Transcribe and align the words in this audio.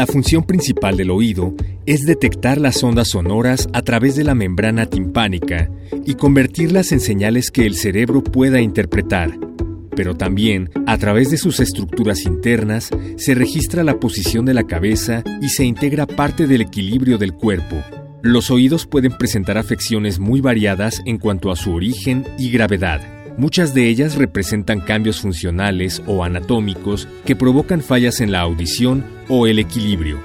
La 0.00 0.06
función 0.06 0.44
principal 0.44 0.96
del 0.96 1.10
oído 1.10 1.54
es 1.84 2.06
detectar 2.06 2.58
las 2.58 2.82
ondas 2.82 3.10
sonoras 3.10 3.68
a 3.74 3.82
través 3.82 4.16
de 4.16 4.24
la 4.24 4.34
membrana 4.34 4.86
timpánica 4.86 5.70
y 6.06 6.14
convertirlas 6.14 6.92
en 6.92 7.00
señales 7.00 7.50
que 7.50 7.66
el 7.66 7.74
cerebro 7.74 8.24
pueda 8.24 8.62
interpretar. 8.62 9.38
Pero 9.94 10.16
también, 10.16 10.70
a 10.86 10.96
través 10.96 11.30
de 11.30 11.36
sus 11.36 11.60
estructuras 11.60 12.24
internas, 12.24 12.88
se 13.18 13.34
registra 13.34 13.84
la 13.84 14.00
posición 14.00 14.46
de 14.46 14.54
la 14.54 14.62
cabeza 14.62 15.22
y 15.42 15.50
se 15.50 15.66
integra 15.66 16.06
parte 16.06 16.46
del 16.46 16.62
equilibrio 16.62 17.18
del 17.18 17.34
cuerpo. 17.34 17.76
Los 18.22 18.50
oídos 18.50 18.86
pueden 18.86 19.18
presentar 19.18 19.58
afecciones 19.58 20.18
muy 20.18 20.40
variadas 20.40 21.02
en 21.04 21.18
cuanto 21.18 21.50
a 21.50 21.56
su 21.56 21.74
origen 21.74 22.24
y 22.38 22.50
gravedad. 22.50 23.02
Muchas 23.36 23.74
de 23.74 23.86
ellas 23.88 24.16
representan 24.16 24.80
cambios 24.80 25.20
funcionales 25.20 26.02
o 26.06 26.24
anatómicos 26.24 27.06
que 27.26 27.36
provocan 27.36 27.82
fallas 27.82 28.22
en 28.22 28.32
la 28.32 28.40
audición 28.40 29.19
o 29.30 29.46
el 29.46 29.58
equilibrio. 29.58 30.18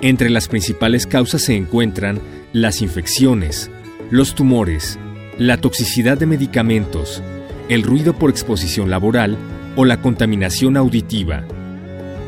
Entre 0.00 0.30
las 0.30 0.48
principales 0.48 1.06
causas 1.06 1.42
se 1.42 1.56
encuentran 1.56 2.20
las 2.52 2.80
infecciones, 2.80 3.70
los 4.10 4.34
tumores, 4.34 4.98
la 5.38 5.58
toxicidad 5.58 6.16
de 6.16 6.26
medicamentos, 6.26 7.22
el 7.68 7.82
ruido 7.82 8.14
por 8.14 8.30
exposición 8.30 8.88
laboral 8.90 9.36
o 9.76 9.84
la 9.84 10.00
contaminación 10.00 10.76
auditiva. 10.76 11.44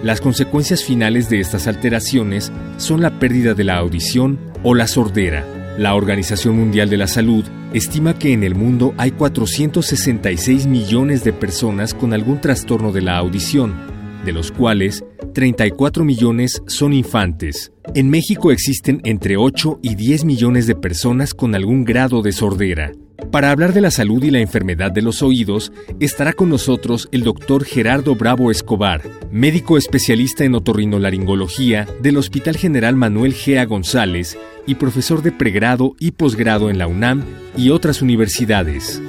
Las 0.02 0.20
consecuencias 0.20 0.82
finales 0.82 1.30
de 1.30 1.40
estas 1.40 1.68
alteraciones 1.68 2.52
son 2.76 3.02
la 3.02 3.18
pérdida 3.18 3.54
de 3.54 3.64
la 3.64 3.76
audición 3.78 4.38
o 4.62 4.74
la 4.74 4.88
sordera. 4.88 5.46
La 5.78 5.94
Organización 5.94 6.56
Mundial 6.56 6.90
de 6.90 6.96
la 6.96 7.06
Salud 7.06 7.44
estima 7.72 8.18
que 8.18 8.32
en 8.32 8.42
el 8.42 8.54
mundo 8.54 8.94
hay 8.96 9.12
466 9.12 10.66
millones 10.66 11.22
de 11.22 11.32
personas 11.32 11.94
con 11.94 12.12
algún 12.12 12.40
trastorno 12.40 12.92
de 12.92 13.02
la 13.02 13.16
audición, 13.18 13.95
de 14.26 14.32
los 14.32 14.52
cuales 14.52 15.04
34 15.32 16.04
millones 16.04 16.62
son 16.66 16.92
infantes. 16.92 17.72
En 17.94 18.10
México 18.10 18.50
existen 18.50 19.00
entre 19.04 19.38
8 19.38 19.78
y 19.82 19.94
10 19.94 20.24
millones 20.24 20.66
de 20.66 20.74
personas 20.74 21.32
con 21.32 21.54
algún 21.54 21.84
grado 21.84 22.20
de 22.20 22.32
sordera. 22.32 22.92
Para 23.30 23.50
hablar 23.50 23.72
de 23.72 23.80
la 23.80 23.90
salud 23.90 24.22
y 24.22 24.30
la 24.30 24.40
enfermedad 24.40 24.92
de 24.92 25.02
los 25.02 25.22
oídos, 25.22 25.72
estará 26.00 26.32
con 26.32 26.48
nosotros 26.48 27.08
el 27.12 27.22
doctor 27.22 27.64
Gerardo 27.64 28.14
Bravo 28.14 28.50
Escobar, 28.50 29.02
médico 29.30 29.78
especialista 29.78 30.44
en 30.44 30.54
otorrinolaringología 30.54 31.86
del 32.02 32.18
Hospital 32.18 32.56
General 32.56 32.94
Manuel 32.94 33.32
Gea 33.32 33.64
González 33.64 34.36
y 34.66 34.74
profesor 34.74 35.22
de 35.22 35.32
pregrado 35.32 35.94
y 35.98 36.12
posgrado 36.12 36.68
en 36.68 36.78
la 36.78 36.86
UNAM 36.86 37.24
y 37.56 37.70
otras 37.70 38.02
universidades. 38.02 39.00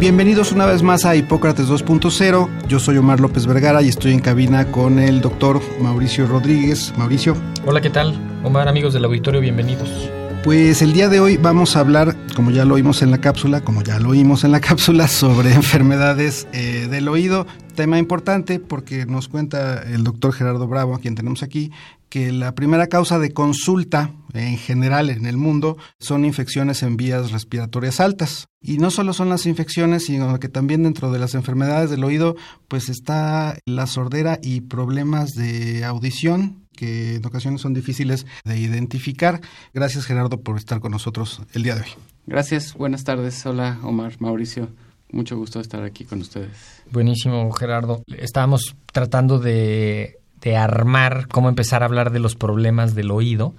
Bienvenidos 0.00 0.52
una 0.52 0.64
vez 0.64 0.84
más 0.84 1.04
a 1.04 1.16
Hipócrates 1.16 1.66
2.0. 1.68 2.68
Yo 2.68 2.78
soy 2.78 2.98
Omar 2.98 3.18
López 3.18 3.46
Vergara 3.46 3.82
y 3.82 3.88
estoy 3.88 4.12
en 4.12 4.20
cabina 4.20 4.70
con 4.70 5.00
el 5.00 5.20
doctor 5.20 5.60
Mauricio 5.80 6.24
Rodríguez. 6.28 6.94
Mauricio. 6.96 7.34
Hola, 7.66 7.80
¿qué 7.80 7.90
tal? 7.90 8.14
Omar, 8.44 8.68
amigos 8.68 8.94
del 8.94 9.04
auditorio, 9.04 9.40
bienvenidos. 9.40 10.08
Pues 10.44 10.82
el 10.82 10.92
día 10.92 11.08
de 11.08 11.18
hoy 11.18 11.36
vamos 11.36 11.74
a 11.74 11.80
hablar, 11.80 12.14
como 12.36 12.52
ya 12.52 12.64
lo 12.64 12.76
oímos 12.76 13.02
en 13.02 13.10
la 13.10 13.18
cápsula, 13.18 13.62
como 13.62 13.82
ya 13.82 13.98
lo 13.98 14.10
oímos 14.10 14.44
en 14.44 14.52
la 14.52 14.60
cápsula, 14.62 15.08
sobre 15.08 15.52
enfermedades 15.52 16.46
eh, 16.52 16.86
del 16.88 17.08
oído. 17.08 17.48
Tema 17.74 17.98
importante 17.98 18.60
porque 18.60 19.04
nos 19.04 19.26
cuenta 19.26 19.82
el 19.82 20.04
doctor 20.04 20.32
Gerardo 20.32 20.68
Bravo, 20.68 20.94
a 20.94 21.00
quien 21.00 21.16
tenemos 21.16 21.42
aquí, 21.42 21.72
que 22.08 22.32
la 22.32 22.54
primera 22.54 22.86
causa 22.86 23.18
de 23.18 23.32
consulta 23.32 24.12
en 24.34 24.56
general 24.56 25.10
en 25.10 25.26
el 25.26 25.36
mundo 25.36 25.76
son 25.98 26.24
infecciones 26.24 26.82
en 26.82 26.96
vías 26.96 27.32
respiratorias 27.32 28.00
altas. 28.00 28.48
Y 28.60 28.78
no 28.78 28.90
solo 28.90 29.12
son 29.12 29.28
las 29.28 29.46
infecciones, 29.46 30.06
sino 30.06 30.38
que 30.40 30.48
también 30.48 30.82
dentro 30.82 31.10
de 31.10 31.18
las 31.18 31.34
enfermedades 31.34 31.90
del 31.90 32.04
oído, 32.04 32.36
pues 32.66 32.88
está 32.88 33.58
la 33.66 33.86
sordera 33.86 34.38
y 34.42 34.62
problemas 34.62 35.30
de 35.30 35.84
audición 35.84 36.66
que 36.78 37.16
en 37.16 37.26
ocasiones 37.26 37.60
son 37.60 37.74
difíciles 37.74 38.24
de 38.44 38.58
identificar. 38.58 39.40
Gracias 39.74 40.06
Gerardo 40.06 40.40
por 40.40 40.56
estar 40.56 40.78
con 40.78 40.92
nosotros 40.92 41.42
el 41.52 41.64
día 41.64 41.74
de 41.74 41.82
hoy. 41.82 41.88
Gracias, 42.26 42.74
buenas 42.74 43.02
tardes. 43.04 43.44
Hola 43.46 43.80
Omar, 43.82 44.14
Mauricio. 44.20 44.68
Mucho 45.10 45.36
gusto 45.36 45.58
estar 45.58 45.82
aquí 45.82 46.04
con 46.04 46.20
ustedes. 46.20 46.82
Buenísimo, 46.92 47.50
Gerardo. 47.52 48.02
Estábamos 48.06 48.76
tratando 48.92 49.38
de, 49.38 50.17
de 50.40 50.56
armar 50.56 51.28
cómo 51.28 51.48
empezar 51.48 51.82
a 51.82 51.86
hablar 51.86 52.12
de 52.12 52.20
los 52.20 52.34
problemas 52.34 52.94
del 52.94 53.10
oído 53.10 53.54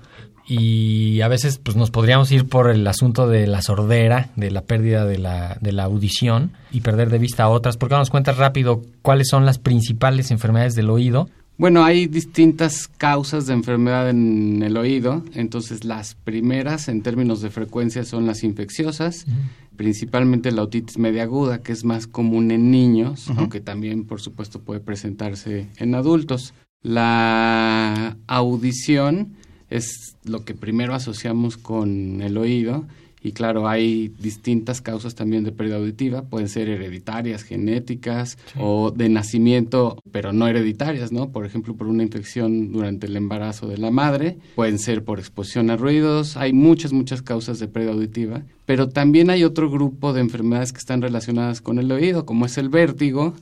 y 0.50 1.22
a 1.22 1.28
veces 1.28 1.60
pues 1.60 1.78
nos 1.78 1.92
podríamos 1.92 2.32
ir 2.32 2.48
por 2.48 2.72
el 2.72 2.86
asunto 2.88 3.28
de 3.28 3.46
la 3.46 3.62
sordera, 3.62 4.30
de 4.36 4.50
la 4.50 4.64
pérdida 4.64 5.06
de 5.06 5.20
la, 5.20 5.58
de 5.62 5.72
la 5.72 5.84
audición 5.84 6.54
y 6.72 6.82
perder 6.82 7.12
de 7.12 7.20
vista 7.20 7.44
a 7.44 7.50
otras. 7.50 7.78
¿Por 7.78 7.88
qué 7.88 7.94
no 7.94 8.00
nos 8.00 8.10
cuentas 8.10 8.38
rápido 8.38 8.82
cuáles 9.04 9.28
son 9.30 9.46
las 9.46 9.60
principales 9.60 10.32
enfermedades 10.32 10.74
del 10.74 10.90
oído? 10.90 11.30
Bueno, 11.60 11.84
hay 11.84 12.08
distintas 12.08 12.88
causas 12.88 13.46
de 13.46 13.54
enfermedad 13.54 14.10
en 14.10 14.64
el 14.64 14.78
oído. 14.78 15.24
Entonces, 15.34 15.84
las 15.84 16.16
primeras 16.16 16.88
en 16.88 17.04
términos 17.04 17.42
de 17.42 17.50
frecuencia 17.50 18.06
son 18.06 18.26
las 18.26 18.44
infecciosas, 18.46 19.26
principalmente 19.76 20.54
la 20.54 20.64
otitis 20.64 20.98
media 20.98 21.24
aguda, 21.24 21.62
que 21.62 21.74
es 21.74 21.84
más 21.84 22.08
común 22.08 22.50
en 22.52 22.72
niños, 22.72 23.30
aunque 23.36 23.60
también, 23.60 24.06
por 24.06 24.22
supuesto, 24.22 24.62
puede 24.62 24.80
presentarse 24.80 25.68
en 25.78 25.96
adultos. 25.96 26.54
La 26.82 28.18
audición 28.28 29.36
es 29.70 30.16
lo 30.24 30.46
que 30.46 30.54
primero 30.56 30.94
asociamos 30.94 31.58
con 31.58 32.22
el 32.22 32.38
oído 32.38 32.86
y 33.22 33.34
claro, 33.34 33.68
hay 33.68 34.14
distintas 34.20 34.82
causas 34.82 35.14
también 35.14 35.44
de 35.44 35.52
pérdida 35.52 35.76
auditiva, 35.76 36.24
pueden 36.24 36.48
ser 36.48 36.70
hereditarias, 36.70 37.44
genéticas 37.44 38.38
o 38.58 38.92
de 38.92 39.10
nacimiento, 39.10 40.02
pero 40.12 40.32
no 40.32 40.48
hereditarias, 40.48 41.12
¿no? 41.12 41.30
Por 41.30 41.46
ejemplo, 41.46 41.76
por 41.76 41.88
una 41.88 42.04
infección 42.04 42.72
durante 42.72 43.08
el 43.08 43.18
embarazo 43.18 43.68
de 43.68 43.78
la 43.78 43.92
madre, 43.92 44.38
pueden 44.56 44.80
ser 44.80 45.04
por 45.04 45.20
exposición 45.20 45.70
a 45.70 45.76
ruidos, 45.76 46.38
hay 46.38 46.54
muchas, 46.54 46.94
muchas 46.94 47.22
causas 47.22 47.60
de 47.60 47.68
pérdida 47.68 47.92
auditiva, 47.92 48.44
pero 48.66 48.88
también 48.88 49.30
hay 49.30 49.44
otro 49.44 49.70
grupo 49.70 50.14
de 50.14 50.22
enfermedades 50.22 50.72
que 50.72 50.80
están 50.80 51.02
relacionadas 51.02 51.60
con 51.60 51.78
el 51.78 51.92
oído, 51.92 52.26
como 52.26 52.46
es 52.46 52.58
el 52.58 52.70
vértigo, 52.70 53.34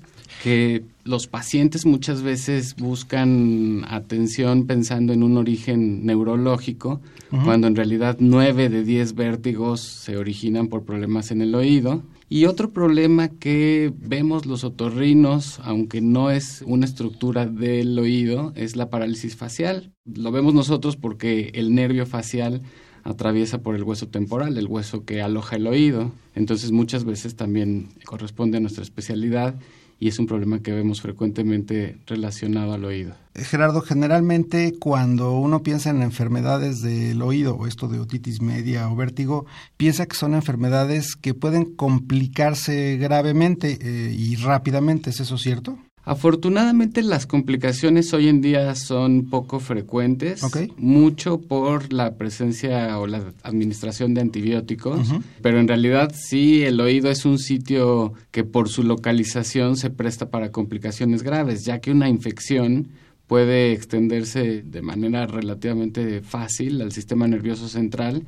que 0.44 0.84
los 1.04 1.28
pacientes 1.28 1.86
muchas 1.86 2.22
veces 2.22 2.76
buscan 2.76 3.84
atención 3.88 4.68
pensando 4.68 5.14
en 5.14 5.24
un 5.24 5.38
origen 5.38 6.06
neurológico, 6.06 7.02
cuando 7.44 7.68
en 7.68 7.76
realidad 7.76 8.18
nueve 8.20 8.70
de 8.70 8.84
diez 8.84 9.14
vértigos 9.14 9.82
se 9.82 10.18
originan 10.18 10.68
por 10.68 10.84
problemas 10.84 11.32
en 11.32 11.42
el 11.42 11.56
oído. 11.56 12.04
Y 12.30 12.46
otro 12.46 12.72
problema 12.72 13.30
que 13.30 13.94
vemos 13.98 14.46
los 14.46 14.66
otorrinos, 14.66 15.62
aunque 15.64 16.02
no 16.02 16.30
es 16.30 16.62
una 16.66 16.86
estructura 16.86 17.46
del 17.46 17.98
oído, 17.98 18.52
es 18.56 18.76
la 18.76 18.90
parálisis 18.90 19.38
facial. 19.38 19.94
Lo 20.06 20.32
vemos 20.32 20.54
nosotros 20.54 20.98
porque 20.98 21.52
el 21.54 21.74
nervio 21.74 22.06
facial 22.06 22.62
atraviesa 23.04 23.60
por 23.60 23.76
el 23.76 23.84
hueso 23.84 24.10
temporal, 24.10 24.58
el 24.58 24.68
hueso 24.68 25.06
que 25.06 25.22
aloja 25.22 25.56
el 25.56 25.68
oído. 25.68 26.12
Entonces 26.36 26.72
muchas 26.74 27.06
veces 27.06 27.36
también 27.38 27.88
corresponde 28.04 28.58
a 28.58 28.60
nuestra 28.60 28.84
especialidad 28.84 29.56
y 30.00 30.08
es 30.08 30.20
un 30.20 30.28
problema 30.28 30.60
que 30.60 30.72
vemos 30.72 31.02
frecuentemente 31.02 31.98
relacionado 32.06 32.74
al 32.74 32.86
oído. 32.86 33.16
Gerardo, 33.36 33.82
generalmente 33.82 34.76
cuando 34.80 35.38
uno 35.38 35.64
piensa 35.64 35.90
en 35.90 36.02
enfermedades 36.02 36.82
del 36.82 37.22
oído, 37.22 37.56
o 37.56 37.68
esto 37.68 37.88
de 37.88 38.00
otitis 38.00 38.42
media 38.42 38.90
o 38.90 38.96
vértigo, 38.96 39.46
piensa 39.78 40.06
que 40.06 40.16
son 40.16 40.34
enfermedades 40.34 41.16
que 41.16 41.34
pueden 41.34 41.66
complicarse 41.76 42.98
gravemente 42.98 43.78
eh, 43.82 44.14
y 44.14 44.36
rápidamente, 44.36 45.10
¿es 45.12 45.20
eso 45.20 45.38
cierto? 45.38 45.78
Afortunadamente 46.08 47.02
las 47.04 47.26
complicaciones 47.26 48.14
hoy 48.14 48.30
en 48.30 48.40
día 48.40 48.74
son 48.76 49.30
poco 49.30 49.60
frecuentes, 49.60 50.42
mucho 50.78 51.42
por 51.42 51.92
la 51.92 52.16
presencia 52.16 52.98
o 52.98 53.08
la 53.08 53.34
administración 53.44 54.14
de 54.14 54.22
antibióticos, 54.22 55.06
pero 55.42 55.60
en 55.60 55.68
realidad 55.68 56.16
sí 56.16 56.64
el 56.64 56.80
oído 56.80 57.12
es 57.12 57.26
un 57.26 57.38
sitio 57.38 58.14
que 58.32 58.46
por 58.46 58.70
su 58.70 58.84
localización 58.84 59.76
se 59.76 59.90
presta 59.90 60.30
para 60.30 60.50
complicaciones 60.50 61.24
graves, 61.24 61.66
ya 61.66 61.80
que 61.80 61.92
una 61.92 62.08
infección 62.08 62.88
puede 63.28 63.74
extenderse 63.74 64.64
de 64.64 64.82
manera 64.82 65.28
relativamente 65.28 66.22
fácil 66.22 66.82
al 66.82 66.92
sistema 66.94 67.28
nervioso 67.28 67.68
central 67.68 68.24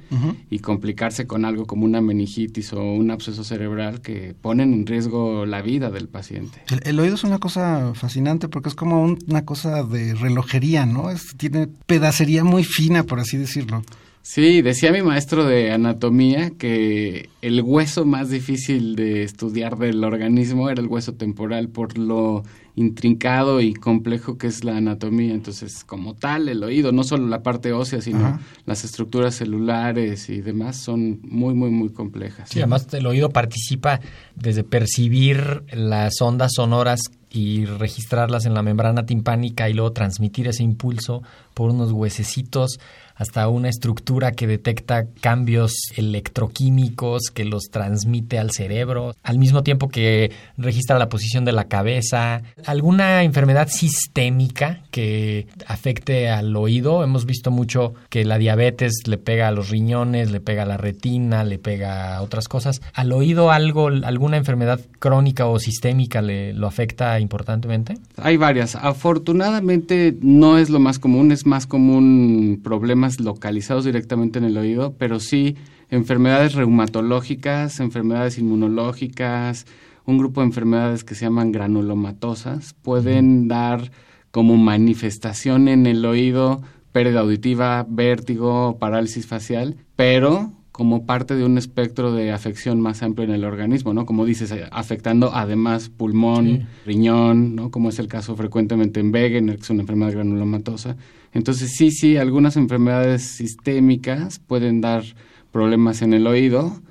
y 0.50 0.60
complicarse 0.60 1.26
con 1.26 1.46
algo 1.46 1.66
como 1.66 1.86
una 1.86 2.02
meningitis 2.02 2.74
o 2.74 2.84
un 2.84 3.10
absceso 3.10 3.44
cerebral 3.44 4.02
que 4.02 4.36
ponen 4.42 4.74
en 4.74 4.86
riesgo 4.86 5.46
la 5.46 5.62
vida 5.62 5.90
del 5.90 6.10
paciente. 6.10 6.60
El, 6.70 6.82
el 6.84 7.00
oído 7.00 7.16
es 7.16 7.24
una 7.24 7.40
cosa 7.40 7.94
fascinante 7.96 8.50
porque 8.50 8.70
es 8.70 8.76
como 8.76 9.02
un- 9.02 9.20
una 9.28 9.46
cosa 9.46 9.84
de 9.84 10.16
relojería, 10.16 10.86
¿no? 10.86 11.10
Es, 11.10 11.36
tiene 11.38 11.68
pedacería 11.86 12.44
muy 12.44 12.64
fina, 12.66 13.04
por 13.04 13.20
así 13.20 13.38
decirlo. 13.38 13.84
Sí, 14.22 14.62
decía 14.62 14.92
mi 14.92 15.02
maestro 15.02 15.46
de 15.46 15.72
anatomía 15.72 16.52
que 16.52 17.30
el 17.42 17.62
hueso 17.62 18.06
más 18.06 18.30
difícil 18.30 18.96
de 18.98 19.24
estudiar 19.24 19.78
del 19.78 20.04
organismo 20.04 20.70
era 20.70 20.82
el 20.82 20.88
hueso 20.88 21.14
temporal 21.14 21.70
por 21.70 21.98
lo 21.98 22.44
intrincado 22.80 23.60
y 23.60 23.74
complejo 23.74 24.38
que 24.38 24.48
es 24.48 24.64
la 24.64 24.78
anatomía. 24.78 25.34
Entonces, 25.34 25.84
como 25.84 26.16
tal, 26.16 26.48
el 26.48 26.64
oído, 26.64 26.92
no 26.92 27.04
solo 27.04 27.28
la 27.28 27.44
parte 27.44 27.74
ósea, 27.74 28.02
sino 28.02 28.20
Ajá. 28.26 28.40
las 28.66 28.86
estructuras 28.86 29.36
celulares 29.36 30.30
y 30.30 30.42
demás 30.42 30.78
son 30.78 31.20
muy, 31.24 31.54
muy, 31.54 31.72
muy 31.72 31.90
complejas. 31.90 32.50
Sí, 32.50 32.60
además 32.60 32.88
el 32.94 33.06
oído 33.06 33.30
participa 33.30 34.00
desde 34.36 34.64
percibir 34.64 35.64
las 35.74 36.22
ondas 36.22 36.54
sonoras 36.56 37.02
y 37.32 37.66
registrarlas 37.66 38.46
en 38.46 38.54
la 38.54 38.64
membrana 38.64 39.06
timpánica 39.06 39.70
y 39.70 39.74
luego 39.74 39.92
transmitir 39.92 40.48
ese 40.48 40.64
impulso 40.64 41.22
por 41.54 41.70
unos 41.70 41.92
huesecitos 41.92 42.80
hasta 43.20 43.48
una 43.50 43.70
estructura 43.70 44.32
que 44.32 44.48
detecta 44.48 45.06
cambios 45.22 45.76
electroquímicos 45.96 47.24
que 47.34 47.44
los 47.44 47.66
transmite 47.70 48.40
al 48.40 48.52
cerebro, 48.52 49.14
al 49.24 49.38
mismo 49.38 49.62
tiempo 49.62 49.90
que 49.90 50.32
registra 50.58 50.98
la 50.98 51.10
posición 51.10 51.44
de 51.44 51.52
la 51.52 51.66
cabeza. 51.66 52.42
¿Alguna 52.66 53.24
enfermedad 53.24 53.68
sistémica 53.68 54.84
que 54.90 55.48
afecte 55.68 56.30
al 56.30 56.56
oído? 56.56 57.04
Hemos 57.04 57.26
visto 57.26 57.52
mucho 57.52 57.94
que 58.10 58.24
la 58.24 58.38
diabetes 58.38 59.04
le 59.06 59.18
pega 59.18 59.50
a 59.50 59.52
los 59.52 59.70
riñones, 59.70 60.32
le 60.32 60.40
pega 60.40 60.64
a 60.64 60.66
la 60.66 60.78
retina, 60.78 61.44
le 61.44 61.60
pega 61.60 62.16
a 62.16 62.22
otras 62.22 62.48
cosas. 62.48 62.82
¿Al 62.94 63.12
oído 63.12 63.52
algo, 63.52 63.88
alguna 63.88 64.38
enfermedad 64.38 64.80
crónica 65.00 65.46
o 65.46 65.60
sistémica 65.60 66.22
le 66.22 66.54
lo 66.54 66.68
afecta 66.68 67.20
importantemente? 67.20 67.98
Hay 68.16 68.38
varias. 68.38 68.76
Afortunadamente 68.76 70.18
no 70.22 70.58
es 70.58 70.70
lo 70.70 70.80
más 70.80 71.00
común, 71.00 71.34
es 71.34 71.46
más 71.46 71.68
común 71.68 72.62
problemas 72.64 73.09
localizados 73.20 73.86
directamente 73.86 74.38
en 74.40 74.46
el 74.46 74.58
oído, 74.58 74.94
pero 74.98 75.20
sí 75.20 75.56
enfermedades 75.90 76.54
reumatológicas, 76.54 77.80
enfermedades 77.80 78.38
inmunológicas, 78.38 79.66
un 80.06 80.18
grupo 80.18 80.42
de 80.42 80.48
enfermedades 80.48 81.04
que 81.04 81.16
se 81.16 81.26
llaman 81.26 81.52
granulomatosas 81.52 82.74
pueden 82.82 83.48
dar 83.48 83.92
como 84.32 84.58
manifestación 84.58 85.68
en 85.68 85.86
el 85.88 86.06
oído 86.06 86.62
pérdida 86.92 87.20
auditiva, 87.22 87.86
vértigo, 87.88 88.78
parálisis 88.80 89.28
facial, 89.28 89.76
pero 89.96 90.52
como 90.72 91.06
parte 91.06 91.36
de 91.36 91.44
un 91.44 91.58
espectro 91.58 92.14
de 92.14 92.32
afección 92.32 92.80
más 92.80 93.04
amplio 93.04 93.28
en 93.28 93.34
el 93.34 93.44
organismo, 93.44 93.94
¿no? 93.94 94.06
Como 94.06 94.26
dices, 94.26 94.50
eh, 94.52 94.64
afectando 94.72 95.32
además 95.36 95.90
pulmón, 95.90 96.46
Sí. 96.46 96.62
riñón, 96.86 97.56
¿no? 97.56 97.70
Como 97.70 97.90
es 97.90 98.00
el 98.00 98.08
caso 98.08 98.36
frecuentemente 98.38 99.02
en 99.02 99.14
Wegener, 99.14 99.58
que 99.58 99.62
es 99.64 99.70
una 99.70 99.82
enfermedad 99.82 100.14
granulomatosa. 100.14 100.96
Entonces, 101.34 101.76
sí, 101.76 101.92
sí, 101.92 102.18
algunas 102.18 102.58
enfermedades 102.58 103.24
sistémicas 103.24 104.40
pueden 104.40 104.82
dar 104.82 105.04
problemas 105.52 106.02
en 106.02 106.14
el 106.14 106.28
oído. 106.28 106.82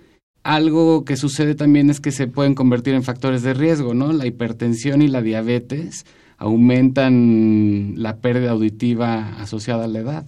Algo 0.42 1.04
que 1.04 1.16
sucede 1.16 1.54
también 1.54 1.90
es 1.90 2.00
que 2.00 2.12
se 2.12 2.26
pueden 2.26 2.54
convertir 2.54 2.94
en 2.94 3.02
factores 3.02 3.42
de 3.42 3.54
riesgo, 3.54 3.94
¿no? 3.94 4.12
La 4.12 4.26
hipertensión 4.26 5.02
y 5.02 5.08
la 5.08 5.22
diabetes 5.22 6.06
aumentan 6.38 7.94
la 7.96 8.18
pérdida 8.18 8.52
auditiva 8.52 9.40
asociada 9.40 9.84
a 9.84 9.88
la 9.88 9.98
edad. 9.98 10.26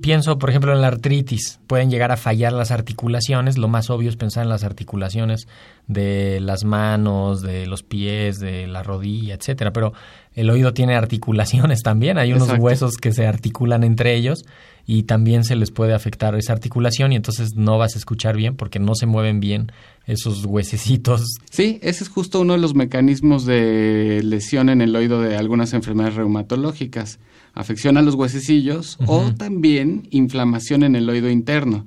Pienso, 0.00 0.38
por 0.38 0.48
ejemplo, 0.48 0.72
en 0.72 0.80
la 0.80 0.86
artritis. 0.86 1.58
Pueden 1.66 1.90
llegar 1.90 2.12
a 2.12 2.16
fallar 2.16 2.52
las 2.52 2.70
articulaciones. 2.70 3.58
Lo 3.58 3.66
más 3.66 3.90
obvio 3.90 4.08
es 4.08 4.16
pensar 4.16 4.44
en 4.44 4.48
las 4.48 4.62
articulaciones 4.62 5.48
de 5.88 6.38
las 6.40 6.64
manos, 6.64 7.40
de 7.42 7.66
los 7.66 7.82
pies, 7.82 8.38
de 8.38 8.66
la 8.66 8.82
rodilla, 8.82 9.34
etcétera. 9.34 9.72
Pero 9.72 9.94
el 10.34 10.50
oído 10.50 10.74
tiene 10.74 10.94
articulaciones 10.94 11.82
también. 11.82 12.18
Hay 12.18 12.32
unos 12.32 12.44
Exacto. 12.44 12.64
huesos 12.64 12.96
que 12.96 13.12
se 13.12 13.26
articulan 13.26 13.82
entre 13.82 14.14
ellos 14.14 14.44
y 14.86 15.02
también 15.02 15.44
se 15.44 15.56
les 15.56 15.70
puede 15.70 15.94
afectar 15.94 16.34
esa 16.34 16.52
articulación 16.52 17.12
y 17.12 17.16
entonces 17.16 17.56
no 17.56 17.76
vas 17.76 17.94
a 17.94 17.98
escuchar 17.98 18.36
bien 18.36 18.54
porque 18.54 18.78
no 18.78 18.94
se 18.94 19.06
mueven 19.06 19.40
bien 19.40 19.72
esos 20.06 20.44
huesecitos. 20.44 21.24
Sí, 21.50 21.78
ese 21.82 22.04
es 22.04 22.10
justo 22.10 22.40
uno 22.40 22.52
de 22.52 22.58
los 22.58 22.74
mecanismos 22.74 23.44
de 23.44 24.20
lesión 24.22 24.68
en 24.68 24.80
el 24.80 24.94
oído 24.94 25.20
de 25.20 25.36
algunas 25.36 25.72
enfermedades 25.72 26.16
reumatológicas. 26.16 27.18
Afección 27.54 27.96
a 27.96 28.02
los 28.02 28.14
huesecillos 28.14 28.98
o 29.06 29.32
también 29.36 30.06
inflamación 30.10 30.84
en 30.84 30.94
el 30.94 31.08
oído 31.08 31.28
interno, 31.28 31.86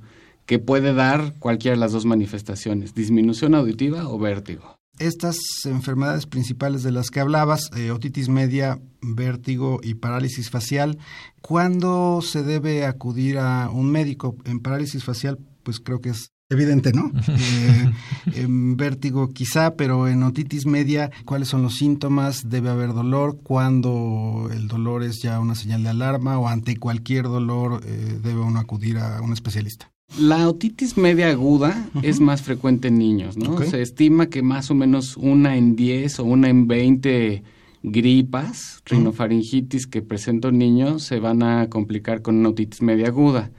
que 0.52 0.60
puede 0.60 0.94
dar 0.94 1.36
cualquiera 1.40 1.78
de 1.78 1.80
las 1.80 1.94
dos 1.94 2.04
manifestaciones, 2.04 2.94
disminución 2.94 3.56
auditiva 3.56 4.10
o 4.10 4.20
vértigo. 4.20 4.76
Estas 5.00 5.38
enfermedades 5.64 6.26
principales 6.26 6.84
de 6.84 6.92
las 6.92 7.10
que 7.10 7.22
hablabas, 7.22 7.70
eh, 7.78 7.92
otitis 7.92 8.28
media, 8.28 8.78
vértigo 9.02 9.80
y 9.82 9.94
parálisis 9.94 10.50
facial, 10.50 10.98
¿cuándo 11.40 12.20
se 12.22 12.44
debe 12.44 12.86
acudir 12.86 13.38
a 13.38 13.70
un 13.70 13.92
médico? 13.92 14.36
En 14.44 14.60
parálisis 14.60 15.06
facial, 15.06 15.40
pues 15.64 15.80
creo 15.80 16.02
que 16.02 16.10
es 16.10 16.34
evidente, 16.50 16.92
¿no? 16.92 17.14
Eh, 17.54 17.92
en 18.36 18.76
vértigo 18.76 19.30
quizá, 19.30 19.76
pero 19.76 20.10
en 20.10 20.22
otitis 20.22 20.66
media, 20.66 21.12
¿cuáles 21.24 21.48
son 21.48 21.64
los 21.64 21.78
síntomas? 21.78 22.50
¿Debe 22.50 22.70
haber 22.70 22.94
dolor? 22.94 23.40
¿Cuándo 23.42 24.50
el 24.52 24.68
dolor 24.68 25.04
es 25.04 25.22
ya 25.22 25.40
una 25.40 25.56
señal 25.56 25.84
de 25.84 25.90
alarma? 25.90 26.38
¿O 26.38 26.50
ante 26.50 26.76
cualquier 26.76 27.24
dolor 27.24 27.82
eh, 27.86 28.20
debe 28.22 28.42
uno 28.42 28.60
acudir 28.60 28.98
a 28.98 29.22
un 29.22 29.32
especialista? 29.32 29.92
La 30.20 30.48
otitis 30.50 30.98
media 30.98 31.30
aguda 31.30 31.88
es 32.02 32.20
más 32.20 32.42
frecuente 32.42 32.90
en 32.90 32.98
niños, 32.98 33.38
¿no? 33.38 33.58
Se 33.64 33.82
estima 33.82 34.28
que 34.28 34.42
más 34.42 34.70
o 34.70 34.76
menos 34.76 35.16
una 35.18 35.56
en 35.56 35.76
10 35.76 36.20
o 36.20 36.26
una 36.26 36.50
en 36.50 36.68
20 36.68 37.44
gripas, 37.84 38.82
rinofaringitis 38.86 39.88
que 39.88 40.02
presenta 40.02 40.50
un 40.50 40.58
niño 40.58 41.00
se 41.00 41.20
van 41.20 41.44
a 41.44 41.68
complicar 41.70 42.22
con 42.22 42.36
una 42.36 42.50
otitis 42.50 42.82
media 42.82 43.08
aguda. 43.08 43.52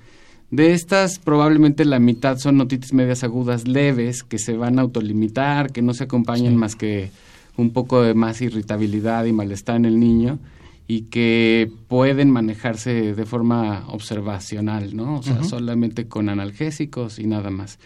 De 0.50 0.75
estas, 0.75 1.19
probablemente 1.19 1.87
la 1.87 1.99
mitad 1.99 2.37
son 2.37 2.60
otitis 2.60 2.93
medias 2.93 3.25
agudas 3.25 3.66
leves 3.66 4.22
que 4.22 4.38
se 4.38 4.54
van 4.56 4.78
a 4.78 4.82
autolimitar, 4.82 5.72
que 5.72 5.81
no 5.81 5.94
se 5.94 6.04
acompañan 6.04 6.52
Sí. 6.52 6.58
más 6.58 6.76
que 6.76 7.10
un 7.56 7.70
poco 7.70 8.02
de 8.02 8.12
más 8.14 8.43
irritabilidad 8.43 9.25
y 9.25 9.32
malestar 9.32 9.76
en 9.76 9.87
el 9.87 9.99
niño 9.99 10.38
y 10.87 11.02
que 11.02 11.70
pueden 11.88 12.31
manejarse 12.31 13.14
de 13.14 13.26
forma 13.26 13.87
observacional, 13.88 14.96
¿no? 14.96 15.19
O 15.19 15.23
sea, 15.23 15.43
solamente 15.44 16.08
con 16.08 16.29
analgésicos 16.29 17.18
y 17.18 17.26
nada 17.26 17.50
más. 17.50 17.78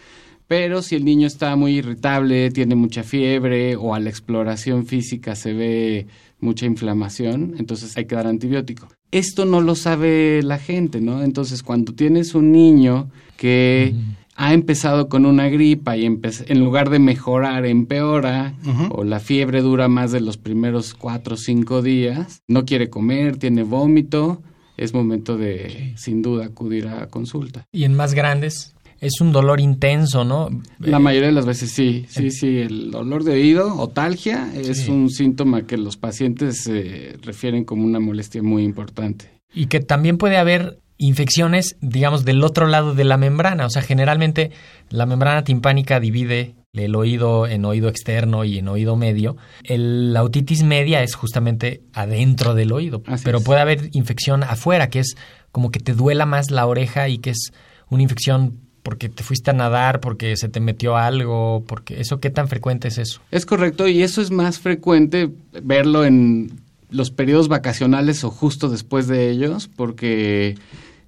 Pero 0.47 0.81
si 0.81 0.95
el 0.95 1.03
niño 1.03 1.27
está 1.27 1.55
muy 1.55 1.77
irritable, 1.77 2.51
tiene 2.51 2.75
mucha 2.75 3.03
fiebre 3.03 3.75
o 3.75 3.93
a 3.93 3.99
la 3.99 4.09
exploración 4.09 4.85
física 4.85 5.35
se 5.35 5.53
ve 5.53 6.07
mucha 6.39 6.65
inflamación, 6.65 7.55
entonces 7.57 7.97
hay 7.97 8.05
que 8.05 8.15
dar 8.15 8.27
antibiótico. 8.27 8.87
Esto 9.11 9.45
no 9.45 9.61
lo 9.61 9.75
sabe 9.75 10.41
la 10.43 10.57
gente, 10.57 11.01
¿no? 11.01 11.23
Entonces 11.23 11.63
cuando 11.63 11.93
tienes 11.93 12.35
un 12.35 12.51
niño 12.51 13.09
que 13.35 13.93
ha 14.39 14.53
empezado 14.53 15.09
con 15.09 15.25
una 15.25 15.49
gripa 15.49 15.97
y 15.97 16.05
en 16.05 16.59
lugar 16.63 16.89
de 16.91 16.99
mejorar 16.99 17.65
empeora 17.65 18.53
o 18.91 19.03
la 19.03 19.19
fiebre 19.19 19.61
dura 19.61 19.87
más 19.87 20.11
de 20.11 20.21
los 20.21 20.37
primeros 20.37 20.93
cuatro 20.93 21.33
o 21.33 21.37
cinco 21.37 21.81
días, 21.81 22.41
no 22.47 22.63
quiere 22.63 22.89
comer, 22.89 23.37
tiene 23.37 23.63
vómito, 23.63 24.41
es 24.77 24.93
momento 24.93 25.37
de 25.37 25.93
sin 25.97 26.21
duda 26.21 26.45
acudir 26.45 26.87
a 26.87 27.07
consulta. 27.07 27.65
Y 27.71 27.83
en 27.83 27.95
más 27.95 28.13
grandes 28.13 28.75
es 28.99 29.21
un 29.21 29.31
dolor 29.31 29.59
intenso, 29.59 30.23
¿no? 30.23 30.49
La 30.79 30.97
Eh, 30.97 30.99
mayoría 30.99 31.27
de 31.29 31.33
las 31.33 31.45
veces 31.47 31.71
sí, 31.71 32.05
sí, 32.07 32.29
sí, 32.31 32.57
el 32.59 32.91
dolor 32.91 33.23
de 33.23 33.31
oído 33.33 33.75
o 33.75 33.89
talgia 33.89 34.51
es 34.55 34.83
Sí. 34.85 34.91
un 34.91 35.09
síntoma 35.09 35.63
que 35.67 35.77
los 35.77 35.97
pacientes 35.97 36.67
eh, 36.67 37.17
refieren 37.23 37.63
como 37.65 37.85
una 37.85 37.99
molestia 37.99 38.43
muy 38.43 38.63
importante. 38.63 39.31
Y 39.53 39.65
que 39.65 39.79
también 39.79 40.17
puede 40.19 40.37
haber 40.37 40.79
infecciones, 40.97 41.77
digamos, 41.81 42.25
del 42.25 42.43
otro 42.43 42.67
lado 42.67 42.93
de 42.93 43.03
la 43.03 43.17
membrana. 43.17 43.65
O 43.65 43.69
sea, 43.69 43.81
generalmente 43.81 44.51
la 44.89 45.05
membrana 45.05 45.43
timpánica 45.43 45.99
divide 45.99 46.55
el 46.73 46.95
oído 46.95 47.47
en 47.47 47.65
oído 47.65 47.89
externo 47.89 48.43
y 48.43 48.59
en 48.59 48.67
oído 48.67 48.95
medio. 48.95 49.37
El, 49.63 50.13
la 50.13 50.23
otitis 50.23 50.63
media 50.63 51.01
es 51.03 51.15
justamente 51.15 51.81
adentro 51.93 52.53
del 52.53 52.71
oído, 52.71 53.01
Así 53.07 53.23
pero 53.25 53.39
es. 53.39 53.43
puede 53.43 53.61
haber 53.61 53.89
infección 53.93 54.43
afuera, 54.43 54.89
que 54.89 54.99
es 54.99 55.15
como 55.51 55.71
que 55.71 55.79
te 55.79 55.93
duela 55.93 56.25
más 56.25 56.51
la 56.51 56.65
oreja 56.65 57.09
y 57.09 57.17
que 57.17 57.31
es 57.31 57.51
una 57.89 58.03
infección 58.03 58.59
porque 58.83 59.09
te 59.09 59.23
fuiste 59.23 59.51
a 59.51 59.53
nadar, 59.53 59.99
porque 59.99 60.37
se 60.37 60.47
te 60.47 60.59
metió 60.59 60.95
algo, 60.95 61.63
porque 61.67 61.99
eso 61.99 62.19
qué 62.19 62.29
tan 62.29 62.47
frecuente 62.47 62.87
es 62.87 62.97
eso. 62.97 63.21
Es 63.31 63.45
correcto 63.45 63.87
y 63.87 64.01
eso 64.01 64.21
es 64.21 64.31
más 64.31 64.59
frecuente 64.59 65.29
verlo 65.61 66.05
en 66.05 66.61
los 66.89 67.11
periodos 67.11 67.49
vacacionales 67.49 68.23
o 68.23 68.29
justo 68.29 68.69
después 68.69 69.07
de 69.07 69.29
ellos 69.29 69.67
porque 69.67 70.55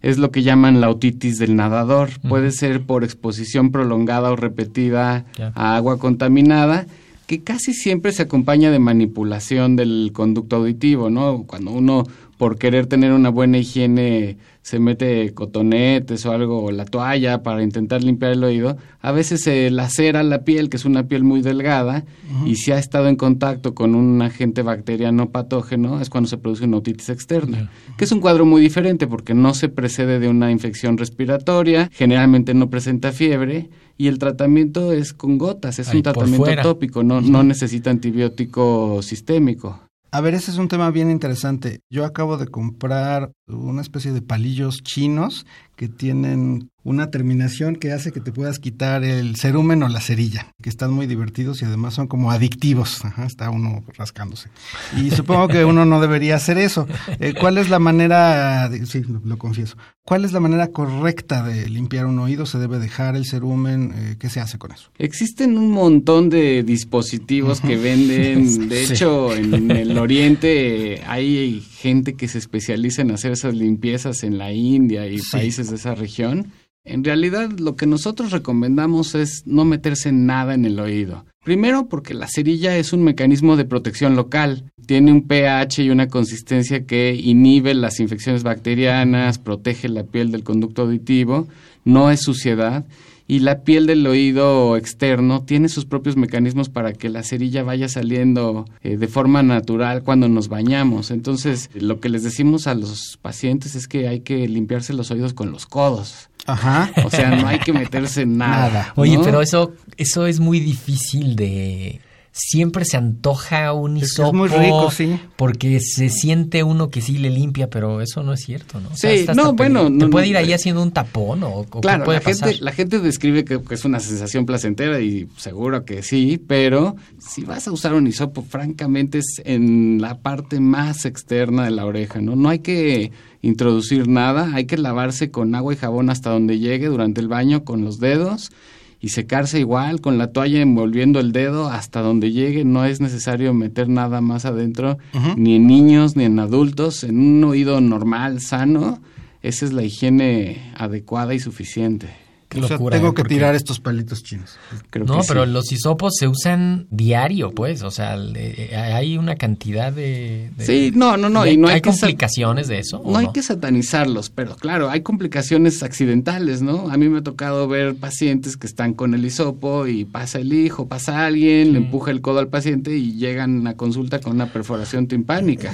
es 0.01 0.17
lo 0.17 0.31
que 0.31 0.43
llaman 0.43 0.81
la 0.81 0.89
otitis 0.89 1.37
del 1.37 1.55
nadador. 1.55 2.09
Puede 2.27 2.51
ser 2.51 2.81
por 2.81 3.03
exposición 3.03 3.71
prolongada 3.71 4.31
o 4.31 4.35
repetida 4.35 5.25
a 5.55 5.75
agua 5.75 5.99
contaminada 5.99 6.85
que 7.27 7.43
casi 7.43 7.75
siempre 7.75 8.11
se 8.11 8.23
acompaña 8.23 8.71
de 8.71 8.79
manipulación 8.79 9.75
del 9.75 10.09
conducto 10.13 10.55
auditivo, 10.55 11.11
¿no? 11.11 11.43
Cuando 11.43 11.71
uno 11.71 12.05
por 12.39 12.57
querer 12.57 12.87
tener 12.87 13.11
una 13.11 13.29
buena 13.29 13.59
higiene 13.59 14.37
se 14.61 14.79
mete 14.79 15.33
cotonetes 15.33 16.25
o 16.25 16.31
algo, 16.31 16.63
o 16.63 16.71
la 16.71 16.85
toalla 16.85 17.43
para 17.43 17.63
intentar 17.63 18.03
limpiar 18.03 18.31
el 18.31 18.43
oído, 18.43 18.77
a 19.01 19.11
veces 19.11 19.41
se 19.41 19.69
lacera 19.71 20.23
la 20.23 20.43
piel, 20.43 20.69
que 20.69 20.77
es 20.77 20.85
una 20.85 21.07
piel 21.07 21.23
muy 21.23 21.41
delgada, 21.41 22.05
y 22.45 22.55
si 22.57 22.71
ha 22.71 22.77
estado 22.77 23.07
en 23.07 23.15
contacto 23.15 23.73
con 23.73 23.95
un 23.95 24.21
agente 24.21 24.61
bacteriano 24.61 25.29
patógeno, 25.31 26.01
es 26.01 26.09
cuando 26.09 26.29
se 26.29 26.37
produce 26.37 26.65
una 26.65 26.77
otitis 26.77 27.09
externa, 27.09 27.71
que 27.97 28.05
es 28.05 28.11
un 28.11 28.19
cuadro 28.19 28.45
muy 28.45 28.61
diferente 28.61 29.07
porque 29.07 29.33
no 29.33 29.53
se 29.53 29.69
precede 29.69 30.19
de 30.19 30.27
una 30.27 30.51
infección 30.51 30.97
respiratoria, 30.97 31.89
generalmente 31.93 32.53
no 32.53 32.69
presenta 32.69 33.11
fiebre, 33.11 33.69
y 33.97 34.07
el 34.07 34.17
tratamiento 34.17 34.93
es 34.93 35.13
con 35.13 35.37
gotas, 35.37 35.79
es 35.79 35.93
un 35.93 36.03
tratamiento 36.03 36.55
tópico, 36.61 37.03
no, 37.03 37.21
no 37.21 37.43
necesita 37.43 37.89
antibiótico 37.89 39.01
sistémico. 39.01 39.88
A 40.11 40.21
ver, 40.21 40.33
ese 40.33 40.49
es 40.49 40.57
un 40.57 40.69
tema 40.69 40.89
bien 40.89 41.11
interesante. 41.11 41.81
Yo 41.91 42.03
acabo 42.03 42.37
de 42.37 42.47
comprar 42.47 43.31
una 43.47 43.81
especie 43.81 44.11
de 44.11 44.23
palillos 44.23 44.81
chinos 44.81 45.45
que 45.79 45.87
tienen 45.87 46.69
una 46.83 47.09
terminación 47.09 47.77
que 47.77 47.93
hace 47.93 48.11
que 48.11 48.19
te 48.19 48.33
puedas 48.33 48.59
quitar 48.59 49.05
el 49.05 49.37
cerumen 49.37 49.81
o 49.81 49.87
la 49.87 50.01
cerilla, 50.01 50.53
que 50.61 50.67
están 50.67 50.91
muy 50.91 51.07
divertidos 51.07 51.61
y 51.61 51.65
además 51.65 51.93
son 51.93 52.07
como 52.07 52.31
adictivos. 52.31 53.01
está 53.25 53.49
uno 53.49 53.85
rascándose. 53.97 54.49
Y 54.97 55.09
supongo 55.11 55.47
que 55.47 55.63
uno 55.63 55.85
no 55.85 56.01
debería 56.01 56.35
hacer 56.35 56.57
eso. 56.57 56.85
Eh, 57.21 57.33
¿Cuál 57.39 57.57
es 57.57 57.69
la 57.69 57.79
manera, 57.79 58.69
sí, 58.85 59.03
lo, 59.23 59.37
confieso, 59.37 59.77
cuál 60.03 60.25
es 60.25 60.33
la 60.33 60.41
manera 60.41 60.67
correcta 60.67 61.43
de 61.43 61.69
limpiar 61.69 62.07
un 62.07 62.19
oído? 62.19 62.45
¿Se 62.45 62.57
debe 62.57 62.77
dejar 62.77 63.15
el 63.15 63.25
cerumen? 63.25 63.93
Eh, 63.95 64.15
¿Qué 64.19 64.29
se 64.29 64.41
hace 64.41 64.57
con 64.57 64.73
eso? 64.73 64.89
Existen 64.97 65.57
un 65.57 65.71
montón 65.71 66.29
de 66.29 66.63
dispositivos 66.63 67.61
que 67.61 67.77
venden. 67.77 68.67
De 68.69 68.83
hecho, 68.83 69.33
en 69.33 69.71
el 69.71 69.97
oriente 69.97 71.01
hay 71.07 71.63
gente 71.79 72.15
que 72.15 72.27
se 72.27 72.37
especializa 72.37 73.01
en 73.01 73.11
hacer 73.11 73.31
esas 73.31 73.55
limpiezas 73.55 74.23
en 74.23 74.37
la 74.37 74.51
India 74.51 75.07
y 75.07 75.19
países 75.31 75.69
de 75.69 75.77
esa 75.77 75.95
región. 75.95 76.51
En 76.83 77.03
realidad 77.03 77.51
lo 77.57 77.75
que 77.77 77.87
nosotros 77.87 78.31
recomendamos 78.31 79.15
es 79.15 79.43
no 79.45 79.63
meterse 79.63 80.11
nada 80.11 80.53
en 80.53 80.65
el 80.65 80.79
oído. 80.79 81.25
Primero 81.43 81.87
porque 81.87 82.13
la 82.13 82.27
cerilla 82.27 82.75
es 82.77 82.91
un 82.91 83.03
mecanismo 83.03 83.55
de 83.55 83.63
protección 83.63 84.17
local. 84.17 84.71
Tiene 84.85 85.13
un 85.13 85.25
pH 85.25 85.83
y 85.83 85.89
una 85.89 86.07
consistencia 86.07 86.85
que 86.85 87.15
inhibe 87.15 87.73
las 87.73 88.01
infecciones 88.01 88.43
bacterianas, 88.43 89.39
protege 89.39 89.87
la 89.87 90.03
piel 90.03 90.31
del 90.31 90.43
conducto 90.43 90.81
auditivo, 90.81 91.47
no 91.85 92.11
es 92.11 92.21
suciedad 92.21 92.85
y 93.29 93.41
la 93.41 93.61
piel 93.61 93.85
del 93.85 94.07
oído 94.07 94.75
externo 94.75 95.43
tiene 95.43 95.69
sus 95.69 95.85
propios 95.85 96.17
mecanismos 96.17 96.67
para 96.67 96.93
que 96.93 97.09
la 97.09 97.21
cerilla 97.21 97.61
vaya 97.61 97.87
saliendo 97.87 98.65
eh, 98.81 98.97
de 98.97 99.07
forma 99.07 99.43
natural 99.43 100.01
cuando 100.01 100.27
nos 100.27 100.47
bañamos. 100.49 101.11
Entonces, 101.11 101.69
lo 101.75 101.99
que 101.99 102.09
les 102.09 102.23
decimos 102.23 102.65
a 102.65 102.73
los 102.73 103.19
pacientes 103.21 103.75
es 103.75 103.87
que 103.87 104.07
hay 104.07 104.21
que 104.21 104.47
limpiarse 104.47 104.93
los 104.93 105.11
oídos 105.11 105.35
con 105.35 105.51
los 105.51 105.67
codos. 105.67 106.31
Ajá. 106.47 106.91
O 107.05 107.11
sea, 107.11 107.35
no 107.35 107.47
hay 107.47 107.59
que 107.59 107.71
meterse 107.71 108.25
nada. 108.25 108.69
nada 108.71 108.93
Oye, 108.95 109.19
pero 109.23 109.43
eso, 109.43 109.73
eso 109.97 110.25
es 110.25 110.39
muy 110.39 110.59
difícil 110.59 111.35
de 111.35 112.01
siempre 112.31 112.85
se 112.85 112.97
antoja 112.97 113.73
un 113.73 113.97
hisopo. 113.97 114.29
Es 114.29 114.33
muy 114.33 114.47
rico, 114.47 114.91
sí. 114.91 115.19
Porque 115.35 115.79
se 115.79 116.09
siente 116.09 116.63
uno 116.63 116.89
que 116.89 117.01
sí 117.01 117.17
le 117.17 117.29
limpia, 117.29 117.69
pero 117.69 118.01
eso 118.01 118.23
no 118.23 118.33
es 118.33 118.41
cierto, 118.41 118.79
¿no? 118.79 118.95
sí, 118.95 119.25
no, 119.35 119.53
bueno. 119.53 119.89
¿Te 119.97 120.07
puede 120.07 120.27
ir 120.27 120.37
ahí 120.37 120.53
haciendo 120.53 120.81
un 120.81 120.91
tapón 120.91 121.43
o, 121.43 121.65
claro, 121.65 122.05
puede 122.05 122.19
la 122.19 122.25
Gente, 122.25 122.57
la 122.61 122.71
gente 122.71 122.99
describe 122.99 123.43
que, 123.43 123.59
es 123.69 123.85
una 123.85 123.99
sensación 123.99 124.45
placentera 124.45 124.99
y 125.01 125.27
seguro 125.37 125.85
que 125.85 126.03
sí, 126.03 126.41
pero 126.45 126.95
si 127.19 127.43
vas 127.43 127.67
a 127.67 127.71
usar 127.71 127.93
un 127.93 128.07
hisopo, 128.07 128.43
francamente 128.43 129.19
es 129.19 129.41
en 129.43 130.01
la 130.01 130.19
parte 130.19 130.59
más 130.59 131.05
externa 131.05 131.65
de 131.65 131.71
la 131.71 131.85
oreja, 131.85 132.21
¿no? 132.21 132.35
No 132.35 132.49
hay 132.49 132.59
que 132.59 133.11
introducir 133.41 134.07
nada, 134.07 134.51
hay 134.53 134.65
que 134.65 134.77
lavarse 134.77 135.31
con 135.31 135.55
agua 135.55 135.73
y 135.73 135.77
jabón 135.77 136.09
hasta 136.09 136.29
donde 136.29 136.59
llegue 136.59 136.87
durante 136.87 137.21
el 137.21 137.27
baño 137.27 137.63
con 137.63 137.83
los 137.83 137.99
dedos 137.99 138.51
y 139.01 139.09
secarse 139.09 139.59
igual 139.59 140.01
con 140.01 140.17
la 140.17 140.31
toalla 140.31 140.61
envolviendo 140.61 141.19
el 141.19 141.31
dedo 141.31 141.69
hasta 141.69 142.01
donde 142.01 142.31
llegue. 142.31 142.65
No 142.65 142.85
es 142.85 143.01
necesario 143.01 143.53
meter 143.53 143.89
nada 143.89 144.21
más 144.21 144.45
adentro, 144.45 144.97
ni 145.35 145.55
en 145.55 145.67
niños 145.67 146.15
ni 146.15 146.25
en 146.25 146.39
adultos, 146.39 147.03
en 147.03 147.19
un 147.19 147.43
oído 147.43 147.81
normal, 147.81 148.41
sano. 148.41 148.99
Esa 149.41 149.65
es 149.65 149.73
la 149.73 149.83
higiene 149.83 150.71
adecuada 150.75 151.33
y 151.33 151.39
suficiente 151.39 152.28
tengo 152.49 153.13
que 153.13 153.23
tirar 153.23 153.55
estos 153.55 153.79
palitos 153.79 154.23
chinos. 154.23 154.57
no, 155.05 155.21
pero 155.27 155.45
los 155.45 155.71
hisopos 155.71 156.15
se 156.17 156.27
usan 156.27 156.87
diario, 156.89 157.51
pues. 157.51 157.83
O 157.83 157.91
sea, 157.91 158.13
hay 158.13 159.17
una 159.17 159.35
cantidad 159.35 159.93
de, 159.93 160.51
Sí, 160.59 160.91
no, 160.95 161.15
no, 161.17 161.29
no. 161.29 161.45
y 161.45 161.57
no 161.57 161.67
hay, 161.67 161.81
complicaciones 161.81 162.67
de 162.67 162.79
eso? 162.79 163.01
No, 163.05 163.17
hay 163.17 163.31
que 163.31 163.43
satanizarlos, 163.43 164.29
pero 164.29 164.55
claro, 164.55 164.89
hay 164.89 165.01
complicaciones 165.01 165.83
accidentales, 165.83 166.61
¿no? 166.61 166.89
A 166.89 166.97
mí 166.97 167.07
me 167.07 167.19
ha 167.19 167.23
tocado 167.23 167.67
ver 167.67 167.95
pacientes 167.95 168.57
que 168.57 168.67
están 168.67 168.93
con 168.93 169.13
el 169.13 169.23
hisopo 169.25 169.87
y 169.87 170.05
pasa 170.05 170.39
el 170.39 170.53
hijo, 170.53 170.87
pasa 170.87 171.25
alguien, 171.25 171.73
le 171.73 171.79
empuja 171.79 172.11
el 172.11 172.21
codo 172.21 172.39
al 172.39 172.47
paciente 172.47 172.95
y 172.95 173.13
llegan 173.13 173.67
a 173.67 173.75
consulta 173.75 174.19
con 174.19 174.33
una 174.33 174.51
perforación 174.51 175.07
timpánica. 175.07 175.71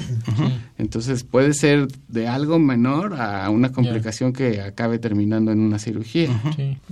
Entonces 0.77 1.23
puede 1.23 1.53
ser 1.53 1.87
de 2.09 2.27
algo 2.27 2.59
menor 2.59 3.13
a 3.13 3.49
una 3.49 3.71
complicación 3.71 4.33
que 4.33 4.61
acabe 4.61 4.99
terminando 4.99 5.51
en 5.51 5.59
una 5.59 5.79
cirugía. 5.79 6.29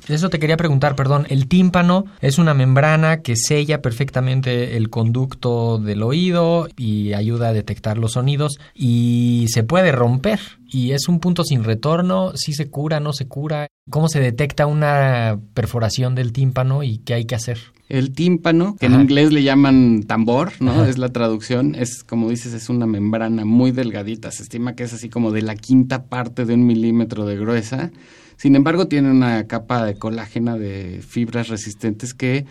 Eso 0.08 0.30
te 0.30 0.40
quería 0.40 0.56
preguntar, 0.56 0.96
perdón. 0.96 1.26
El 1.30 1.48
tímpano 1.48 2.06
es 2.22 2.38
una 2.38 2.54
membrana 2.54 3.22
que 3.22 3.36
sella 3.36 3.82
perfectamente 3.82 4.78
el 4.78 4.90
conducto 4.90 5.80
del 5.80 6.02
oído 6.04 6.70
y 6.78 7.14
ayuda 7.14 7.50
a 7.50 7.54
detectar 7.54 7.98
los 7.98 8.14
sonidos 8.14 8.58
y 8.74 9.48
se 9.50 9.64
puede 9.64 9.92
romper. 9.92 10.40
Y 10.70 10.92
es 10.92 11.08
un 11.08 11.20
punto 11.20 11.44
sin 11.44 11.64
retorno, 11.64 12.32
si 12.36 12.54
se 12.54 12.70
cura, 12.70 13.00
no 13.00 13.14
se 13.14 13.28
cura. 13.28 13.68
¿Cómo 13.90 14.08
se 14.08 14.20
detecta 14.20 14.66
una 14.66 15.40
perforación 15.54 16.16
del 16.16 16.32
tímpano 16.32 16.84
y 16.84 17.00
qué 17.00 17.14
hay 17.16 17.26
que 17.26 17.36
hacer? 17.36 17.60
El 17.96 18.12
tímpano, 18.12 18.76
que 18.80 18.88
en 18.88 18.94
inglés 18.94 19.32
le 19.32 19.44
llaman 19.44 20.04
tambor, 20.08 20.54
¿no? 20.60 20.84
Es 20.86 20.98
la 20.98 21.10
traducción. 21.10 21.76
Es, 21.76 22.04
como 22.04 22.30
dices, 22.30 22.54
es 22.54 22.70
una 22.70 22.88
membrana 22.88 23.46
muy 23.46 23.72
delgadita. 23.72 24.32
Se 24.32 24.44
estima 24.44 24.74
que 24.74 24.84
es 24.84 24.94
así 24.94 25.10
como 25.10 25.32
de 25.32 25.44
la 25.44 25.56
quinta 25.56 26.06
parte 26.06 26.46
de 26.46 26.56
un 26.56 26.66
milímetro 26.66 27.26
de 27.26 27.38
gruesa 27.38 27.92
sin 28.38 28.56
embargo, 28.56 28.88
tiene 28.88 29.12
una 29.12 29.48
capa 29.48 29.86
de 29.86 29.96
colágena 29.96 30.58
de 30.58 31.02
fibras 31.08 31.48
resistentes 31.48 32.14
que 32.14 32.46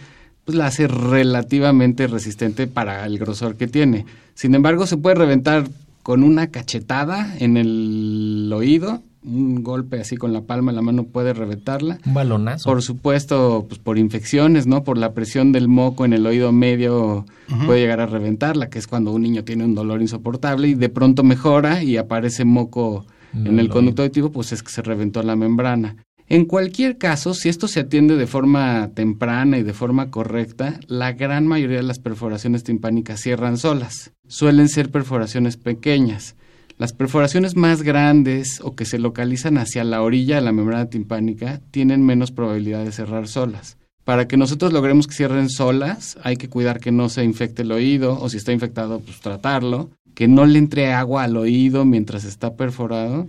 pues, 0.44 0.56
la 0.56 0.66
hace 0.66 0.88
relativamente 0.88 2.06
resistente 2.06 2.66
para 2.66 3.04
el 3.04 3.18
grosor 3.18 3.56
que 3.56 3.66
tiene. 3.66 4.06
Sin 4.34 4.54
embargo, 4.54 4.86
se 4.86 4.96
puede 4.96 5.16
reventar 5.16 5.68
con 6.02 6.22
una 6.22 6.46
cachetada 6.46 7.36
en 7.38 7.56
el 7.56 8.50
oído, 8.54 9.02
un 9.24 9.62
golpe 9.62 10.00
así 10.00 10.16
con 10.16 10.32
la 10.32 10.42
palma 10.42 10.72
de 10.72 10.76
la 10.76 10.82
mano 10.82 11.04
puede 11.04 11.32
reventarla. 11.32 11.98
Un 12.06 12.14
balonazo. 12.14 12.68
Por 12.68 12.82
supuesto, 12.82 13.66
pues 13.68 13.78
por 13.78 13.98
infecciones, 13.98 14.66
¿no? 14.66 14.84
Por 14.84 14.98
la 14.98 15.12
presión 15.12 15.52
del 15.52 15.68
moco 15.68 16.04
en 16.04 16.12
el 16.12 16.26
oído 16.26 16.52
medio 16.52 17.24
puede 17.66 17.80
llegar 17.80 18.00
a 18.00 18.06
reventarla, 18.06 18.70
que 18.70 18.78
es 18.78 18.86
cuando 18.86 19.12
un 19.12 19.22
niño 19.22 19.44
tiene 19.44 19.64
un 19.64 19.74
dolor 19.74 20.00
insoportable 20.00 20.68
y 20.68 20.74
de 20.74 20.88
pronto 20.88 21.22
mejora 21.22 21.82
y 21.82 21.96
aparece 21.96 22.44
moco 22.44 23.04
en 23.34 23.58
el 23.58 23.68
conducto 23.68 24.02
auditivo, 24.02 24.30
pues 24.30 24.52
es 24.52 24.62
que 24.62 24.70
se 24.70 24.82
reventó 24.82 25.22
la 25.22 25.36
membrana. 25.36 25.96
En 26.28 26.46
cualquier 26.46 26.96
caso, 26.96 27.34
si 27.34 27.50
esto 27.50 27.68
se 27.68 27.80
atiende 27.80 28.16
de 28.16 28.26
forma 28.26 28.90
temprana 28.94 29.58
y 29.58 29.62
de 29.62 29.74
forma 29.74 30.10
correcta, 30.10 30.80
la 30.86 31.12
gran 31.12 31.46
mayoría 31.46 31.78
de 31.78 31.82
las 31.82 31.98
perforaciones 31.98 32.64
timpánicas 32.64 33.20
cierran 33.20 33.58
solas. 33.58 34.12
Suelen 34.28 34.68
ser 34.68 34.90
perforaciones 34.90 35.58
pequeñas. 35.58 36.36
Las 36.82 36.92
perforaciones 36.92 37.54
más 37.54 37.84
grandes 37.84 38.60
o 38.60 38.74
que 38.74 38.86
se 38.86 38.98
localizan 38.98 39.56
hacia 39.56 39.84
la 39.84 40.02
orilla 40.02 40.34
de 40.34 40.42
la 40.42 40.50
membrana 40.50 40.90
timpánica 40.90 41.60
tienen 41.70 42.04
menos 42.04 42.32
probabilidad 42.32 42.84
de 42.84 42.90
cerrar 42.90 43.28
solas. 43.28 43.78
Para 44.02 44.26
que 44.26 44.36
nosotros 44.36 44.72
logremos 44.72 45.06
que 45.06 45.14
cierren 45.14 45.48
solas, 45.48 46.18
hay 46.24 46.36
que 46.36 46.48
cuidar 46.48 46.80
que 46.80 46.90
no 46.90 47.08
se 47.08 47.22
infecte 47.22 47.62
el 47.62 47.70
oído 47.70 48.18
o 48.20 48.28
si 48.28 48.38
está 48.38 48.50
infectado, 48.50 48.98
pues 48.98 49.20
tratarlo 49.20 49.90
que 50.16 50.26
no 50.26 50.44
le 50.44 50.58
entre 50.58 50.92
agua 50.92 51.22
al 51.22 51.36
oído 51.36 51.84
mientras 51.84 52.24
está 52.24 52.56
perforado 52.56 53.28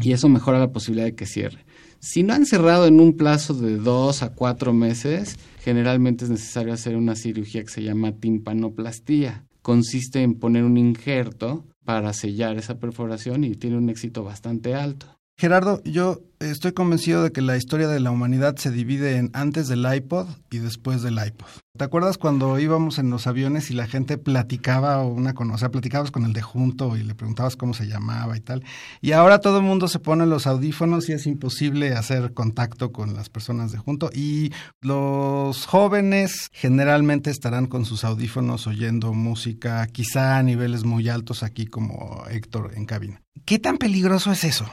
y 0.00 0.12
eso 0.12 0.30
mejora 0.30 0.58
la 0.58 0.72
posibilidad 0.72 1.04
de 1.04 1.14
que 1.14 1.26
cierre. 1.26 1.66
Si 1.98 2.22
no 2.22 2.32
han 2.32 2.46
cerrado 2.46 2.86
en 2.86 2.98
un 2.98 3.18
plazo 3.18 3.52
de 3.52 3.76
dos 3.76 4.22
a 4.22 4.30
cuatro 4.32 4.72
meses, 4.72 5.38
generalmente 5.60 6.24
es 6.24 6.30
necesario 6.30 6.72
hacer 6.72 6.96
una 6.96 7.14
cirugía 7.14 7.62
que 7.62 7.68
se 7.68 7.82
llama 7.82 8.12
timpanoplastía. 8.12 9.44
Consiste 9.60 10.22
en 10.22 10.36
poner 10.36 10.64
un 10.64 10.78
injerto 10.78 11.66
para 11.86 12.12
sellar 12.12 12.58
esa 12.58 12.78
perforación 12.78 13.44
y 13.44 13.54
tiene 13.54 13.78
un 13.78 13.88
éxito 13.88 14.24
bastante 14.24 14.74
alto. 14.74 15.15
Gerardo, 15.38 15.82
yo 15.84 16.22
estoy 16.40 16.72
convencido 16.72 17.22
de 17.22 17.30
que 17.30 17.42
la 17.42 17.58
historia 17.58 17.88
de 17.88 18.00
la 18.00 18.10
humanidad 18.10 18.56
se 18.56 18.70
divide 18.70 19.16
en 19.16 19.30
antes 19.34 19.68
del 19.68 19.86
iPod 19.86 20.26
y 20.50 20.60
después 20.60 21.02
del 21.02 21.18
iPod. 21.22 21.46
¿Te 21.76 21.84
acuerdas 21.84 22.16
cuando 22.16 22.58
íbamos 22.58 22.98
en 22.98 23.10
los 23.10 23.26
aviones 23.26 23.70
y 23.70 23.74
la 23.74 23.86
gente 23.86 24.16
platicaba 24.16 25.04
una 25.04 25.34
con, 25.34 25.50
o 25.50 25.58
sea, 25.58 25.70
platicabas 25.70 26.10
con 26.10 26.24
el 26.24 26.32
de 26.32 26.40
junto 26.40 26.96
y 26.96 27.02
le 27.02 27.14
preguntabas 27.14 27.54
cómo 27.54 27.74
se 27.74 27.86
llamaba 27.86 28.34
y 28.34 28.40
tal? 28.40 28.64
Y 29.02 29.12
ahora 29.12 29.42
todo 29.42 29.58
el 29.58 29.64
mundo 29.64 29.88
se 29.88 29.98
pone 29.98 30.24
los 30.24 30.46
audífonos 30.46 31.06
y 31.10 31.12
es 31.12 31.26
imposible 31.26 31.92
hacer 31.92 32.32
contacto 32.32 32.90
con 32.90 33.12
las 33.12 33.28
personas 33.28 33.72
de 33.72 33.78
junto 33.78 34.08
y 34.14 34.52
los 34.80 35.66
jóvenes 35.66 36.48
generalmente 36.50 37.28
estarán 37.30 37.66
con 37.66 37.84
sus 37.84 38.04
audífonos 38.04 38.66
oyendo 38.66 39.12
música, 39.12 39.86
quizá 39.88 40.38
a 40.38 40.42
niveles 40.42 40.84
muy 40.84 41.10
altos 41.10 41.42
aquí 41.42 41.66
como 41.66 42.24
Héctor 42.30 42.72
en 42.74 42.86
cabina. 42.86 43.20
¿Qué 43.44 43.58
tan 43.58 43.76
peligroso 43.76 44.32
es 44.32 44.42
eso? 44.42 44.66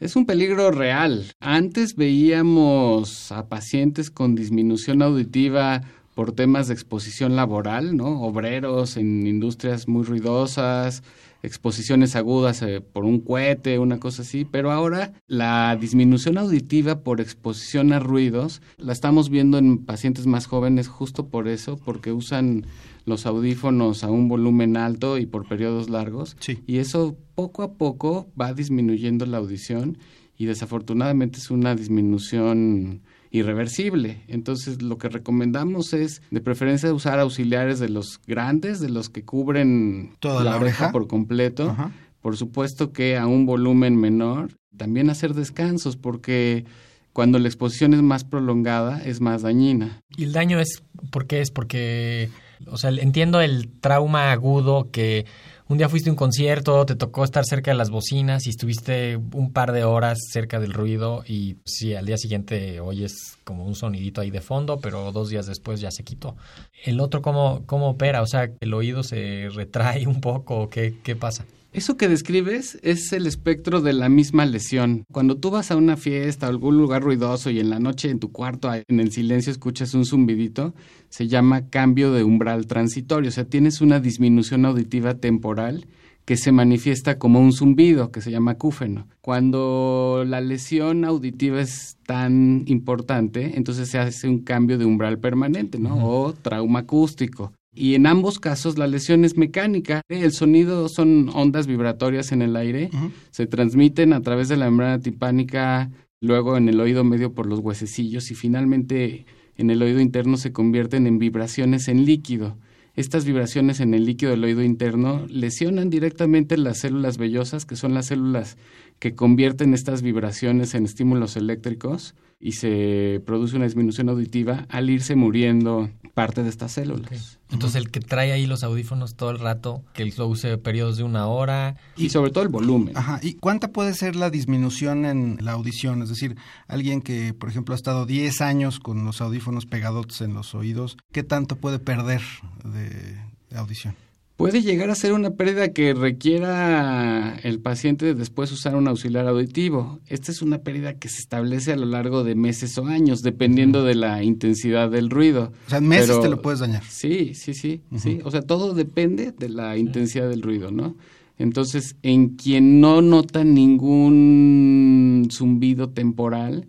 Es 0.00 0.16
un 0.16 0.24
peligro 0.24 0.70
real. 0.70 1.26
Antes 1.40 1.94
veíamos 1.94 3.30
a 3.32 3.50
pacientes 3.50 4.10
con 4.10 4.34
disminución 4.34 5.02
auditiva 5.02 5.82
por 6.14 6.32
temas 6.32 6.68
de 6.68 6.74
exposición 6.74 7.36
laboral, 7.36 7.96
¿no? 7.96 8.22
Obreros 8.22 8.96
en 8.96 9.26
industrias 9.26 9.88
muy 9.88 10.04
ruidosas, 10.04 11.02
exposiciones 11.42 12.16
agudas 12.16 12.60
eh, 12.62 12.80
por 12.80 13.04
un 13.04 13.20
cohete, 13.20 13.78
una 13.78 13.98
cosa 13.98 14.22
así, 14.22 14.44
pero 14.44 14.70
ahora 14.70 15.12
la 15.26 15.76
disminución 15.80 16.36
auditiva 16.36 17.00
por 17.00 17.20
exposición 17.20 17.92
a 17.92 17.98
ruidos 17.98 18.60
la 18.76 18.92
estamos 18.92 19.30
viendo 19.30 19.56
en 19.56 19.78
pacientes 19.78 20.26
más 20.26 20.46
jóvenes 20.46 20.88
justo 20.88 21.28
por 21.28 21.48
eso, 21.48 21.78
porque 21.82 22.12
usan 22.12 22.66
los 23.06 23.24
audífonos 23.24 24.04
a 24.04 24.10
un 24.10 24.28
volumen 24.28 24.76
alto 24.76 25.16
y 25.16 25.24
por 25.26 25.48
periodos 25.48 25.88
largos, 25.88 26.36
Sí. 26.40 26.58
y 26.66 26.78
eso 26.78 27.16
poco 27.34 27.62
a 27.62 27.72
poco 27.74 28.28
va 28.38 28.52
disminuyendo 28.52 29.24
la 29.24 29.38
audición 29.38 29.96
y 30.36 30.44
desafortunadamente 30.44 31.38
es 31.38 31.50
una 31.50 31.74
disminución 31.74 33.00
irreversible. 33.30 34.22
Entonces, 34.28 34.82
lo 34.82 34.98
que 34.98 35.08
recomendamos 35.08 35.92
es, 35.92 36.22
de 36.30 36.40
preferencia, 36.40 36.92
usar 36.92 37.20
auxiliares 37.20 37.78
de 37.78 37.88
los 37.88 38.20
grandes, 38.26 38.80
de 38.80 38.90
los 38.90 39.08
que 39.08 39.24
cubren 39.24 40.16
Toda 40.18 40.44
la 40.44 40.56
oreja. 40.56 40.92
por 40.92 41.06
completo. 41.06 41.70
Ajá. 41.70 41.92
Por 42.20 42.36
supuesto 42.36 42.92
que 42.92 43.16
a 43.16 43.26
un 43.26 43.46
volumen 43.46 43.96
menor. 43.96 44.50
También 44.76 45.10
hacer 45.10 45.34
descansos, 45.34 45.96
porque 45.96 46.64
cuando 47.12 47.38
la 47.38 47.48
exposición 47.48 47.94
es 47.94 48.02
más 48.02 48.24
prolongada, 48.24 49.02
es 49.02 49.20
más 49.20 49.42
dañina. 49.42 50.02
Y 50.16 50.24
el 50.24 50.32
daño 50.32 50.60
es, 50.60 50.82
¿por 51.10 51.26
qué 51.26 51.40
es? 51.40 51.50
Porque, 51.50 52.30
o 52.66 52.76
sea, 52.76 52.90
entiendo 52.90 53.40
el 53.40 53.68
trauma 53.80 54.32
agudo 54.32 54.90
que 54.90 55.26
un 55.70 55.78
día 55.78 55.88
fuiste 55.88 56.10
a 56.10 56.12
un 56.12 56.16
concierto, 56.16 56.84
te 56.84 56.96
tocó 56.96 57.22
estar 57.22 57.44
cerca 57.44 57.70
de 57.70 57.76
las 57.76 57.90
bocinas 57.90 58.44
y 58.48 58.50
estuviste 58.50 59.16
un 59.16 59.52
par 59.52 59.70
de 59.70 59.84
horas 59.84 60.18
cerca 60.32 60.58
del 60.58 60.72
ruido 60.72 61.22
y 61.28 61.58
sí, 61.64 61.94
al 61.94 62.06
día 62.06 62.16
siguiente 62.16 62.80
oyes 62.80 63.38
como 63.44 63.64
un 63.64 63.76
sonidito 63.76 64.20
ahí 64.20 64.32
de 64.32 64.40
fondo, 64.40 64.80
pero 64.80 65.12
dos 65.12 65.30
días 65.30 65.46
después 65.46 65.80
ya 65.80 65.92
se 65.92 66.02
quitó. 66.02 66.36
El 66.84 66.98
otro, 66.98 67.22
¿cómo, 67.22 67.62
cómo 67.66 67.90
opera? 67.90 68.20
O 68.20 68.26
sea, 68.26 68.50
¿el 68.58 68.74
oído 68.74 69.04
se 69.04 69.48
retrae 69.54 70.06
un 70.08 70.20
poco 70.20 70.68
qué, 70.68 70.96
qué 71.04 71.14
pasa? 71.14 71.46
Eso 71.72 71.96
que 71.96 72.08
describes 72.08 72.80
es 72.82 73.12
el 73.12 73.28
espectro 73.28 73.80
de 73.80 73.92
la 73.92 74.08
misma 74.08 74.44
lesión. 74.44 75.04
Cuando 75.12 75.36
tú 75.36 75.50
vas 75.50 75.70
a 75.70 75.76
una 75.76 75.96
fiesta 75.96 76.46
o 76.46 76.50
algún 76.50 76.76
lugar 76.76 77.02
ruidoso 77.02 77.48
y 77.48 77.60
en 77.60 77.70
la 77.70 77.78
noche 77.78 78.10
en 78.10 78.18
tu 78.18 78.32
cuarto, 78.32 78.72
en 78.74 78.98
el 78.98 79.12
silencio, 79.12 79.52
escuchas 79.52 79.94
un 79.94 80.04
zumbidito, 80.04 80.74
se 81.10 81.28
llama 81.28 81.68
cambio 81.68 82.12
de 82.12 82.24
umbral 82.24 82.66
transitorio. 82.66 83.28
O 83.28 83.32
sea, 83.32 83.44
tienes 83.44 83.80
una 83.80 84.00
disminución 84.00 84.64
auditiva 84.64 85.14
temporal 85.14 85.86
que 86.24 86.36
se 86.36 86.50
manifiesta 86.50 87.18
como 87.18 87.40
un 87.40 87.52
zumbido, 87.52 88.10
que 88.10 88.20
se 88.20 88.32
llama 88.32 88.52
acúfeno. 88.52 89.06
Cuando 89.20 90.24
la 90.26 90.40
lesión 90.40 91.04
auditiva 91.04 91.60
es 91.60 91.98
tan 92.04 92.64
importante, 92.66 93.56
entonces 93.56 93.88
se 93.88 93.98
hace 93.98 94.28
un 94.28 94.40
cambio 94.40 94.76
de 94.76 94.86
umbral 94.86 95.18
permanente, 95.18 95.78
¿no? 95.78 96.04
O 96.04 96.32
trauma 96.32 96.80
acústico. 96.80 97.52
Y 97.80 97.94
en 97.94 98.06
ambos 98.06 98.38
casos 98.38 98.76
la 98.76 98.86
lesión 98.86 99.24
es 99.24 99.38
mecánica. 99.38 100.02
El 100.10 100.32
sonido 100.32 100.90
son 100.90 101.30
ondas 101.32 101.66
vibratorias 101.66 102.30
en 102.30 102.42
el 102.42 102.54
aire, 102.54 102.90
se 103.30 103.46
transmiten 103.46 104.12
a 104.12 104.20
través 104.20 104.50
de 104.50 104.58
la 104.58 104.66
membrana 104.66 105.00
timpánica, 105.00 105.90
luego 106.20 106.58
en 106.58 106.68
el 106.68 106.78
oído 106.78 107.04
medio 107.04 107.32
por 107.32 107.46
los 107.46 107.60
huesecillos 107.60 108.30
y 108.30 108.34
finalmente 108.34 109.24
en 109.56 109.70
el 109.70 109.80
oído 109.80 109.98
interno 109.98 110.36
se 110.36 110.52
convierten 110.52 111.06
en 111.06 111.18
vibraciones 111.18 111.88
en 111.88 112.04
líquido. 112.04 112.58
Estas 112.96 113.24
vibraciones 113.24 113.80
en 113.80 113.94
el 113.94 114.04
líquido 114.04 114.32
del 114.32 114.44
oído 114.44 114.62
interno 114.62 115.24
lesionan 115.30 115.88
directamente 115.88 116.58
las 116.58 116.80
células 116.80 117.16
vellosas, 117.16 117.64
que 117.64 117.76
son 117.76 117.94
las 117.94 118.08
células 118.08 118.58
que 118.98 119.14
convierten 119.14 119.72
estas 119.72 120.02
vibraciones 120.02 120.74
en 120.74 120.84
estímulos 120.84 121.34
eléctricos 121.34 122.14
y 122.40 122.52
se 122.52 123.22
produce 123.26 123.54
una 123.54 123.66
disminución 123.66 124.08
auditiva 124.08 124.66
al 124.70 124.88
irse 124.88 125.14
muriendo 125.14 125.90
parte 126.14 126.42
de 126.42 126.48
estas 126.48 126.72
células. 126.72 127.38
Entonces, 127.50 127.76
el 127.76 127.90
que 127.90 128.00
trae 128.00 128.32
ahí 128.32 128.46
los 128.46 128.64
audífonos 128.64 129.14
todo 129.14 129.30
el 129.30 129.38
rato, 129.38 129.82
que 129.92 130.06
lo 130.16 130.26
use 130.26 130.56
periodos 130.56 130.96
de 130.96 131.02
una 131.02 131.26
hora, 131.26 131.76
Y 131.96 132.08
sobre 132.08 132.30
todo 132.30 132.42
el 132.42 132.48
volumen. 132.48 132.96
Ajá, 132.96 133.20
¿y 133.22 133.34
cuánta 133.34 133.68
puede 133.68 133.92
ser 133.94 134.16
la 134.16 134.30
disminución 134.30 135.04
en 135.04 135.36
la 135.40 135.52
audición? 135.52 136.02
Es 136.02 136.08
decir, 136.08 136.36
alguien 136.66 137.02
que, 137.02 137.34
por 137.34 137.50
ejemplo, 137.50 137.74
ha 137.74 137.76
estado 137.76 138.06
10 138.06 138.40
años 138.40 138.80
con 138.80 139.04
los 139.04 139.20
audífonos 139.20 139.66
pegados 139.66 140.20
en 140.22 140.32
los 140.32 140.54
oídos, 140.54 140.96
¿qué 141.12 141.22
tanto 141.22 141.56
puede 141.56 141.78
perder 141.78 142.22
de, 142.64 143.18
de 143.50 143.58
audición? 143.58 143.94
Puede 144.40 144.62
llegar 144.62 144.88
a 144.88 144.94
ser 144.94 145.12
una 145.12 145.32
pérdida 145.32 145.68
que 145.74 145.92
requiera 145.92 147.36
el 147.42 147.60
paciente 147.60 148.14
después 148.14 148.50
usar 148.50 148.74
un 148.74 148.88
auxiliar 148.88 149.28
auditivo. 149.28 150.00
Esta 150.06 150.32
es 150.32 150.40
una 150.40 150.60
pérdida 150.60 150.94
que 150.94 151.10
se 151.10 151.18
establece 151.20 151.74
a 151.74 151.76
lo 151.76 151.84
largo 151.84 152.24
de 152.24 152.34
meses 152.34 152.78
o 152.78 152.86
años, 152.86 153.20
dependiendo 153.20 153.84
de 153.84 153.96
la 153.96 154.22
intensidad 154.22 154.90
del 154.90 155.10
ruido. 155.10 155.52
O 155.66 155.68
sea, 155.68 155.76
en 155.76 155.88
meses 155.88 156.06
Pero- 156.08 156.20
te 156.22 156.30
lo 156.30 156.40
puedes 156.40 156.60
dañar. 156.60 156.82
Sí, 156.84 157.34
sí, 157.34 157.52
sí, 157.52 157.82
sí. 157.98 158.20
O 158.24 158.30
sea, 158.30 158.40
todo 158.40 158.72
depende 158.72 159.32
de 159.32 159.50
la 159.50 159.76
intensidad 159.76 160.30
del 160.30 160.40
ruido, 160.40 160.70
¿no? 160.70 160.96
Entonces, 161.36 161.96
en 162.02 162.30
quien 162.30 162.80
no 162.80 163.02
nota 163.02 163.44
ningún 163.44 165.28
zumbido 165.30 165.90
temporal, 165.90 166.66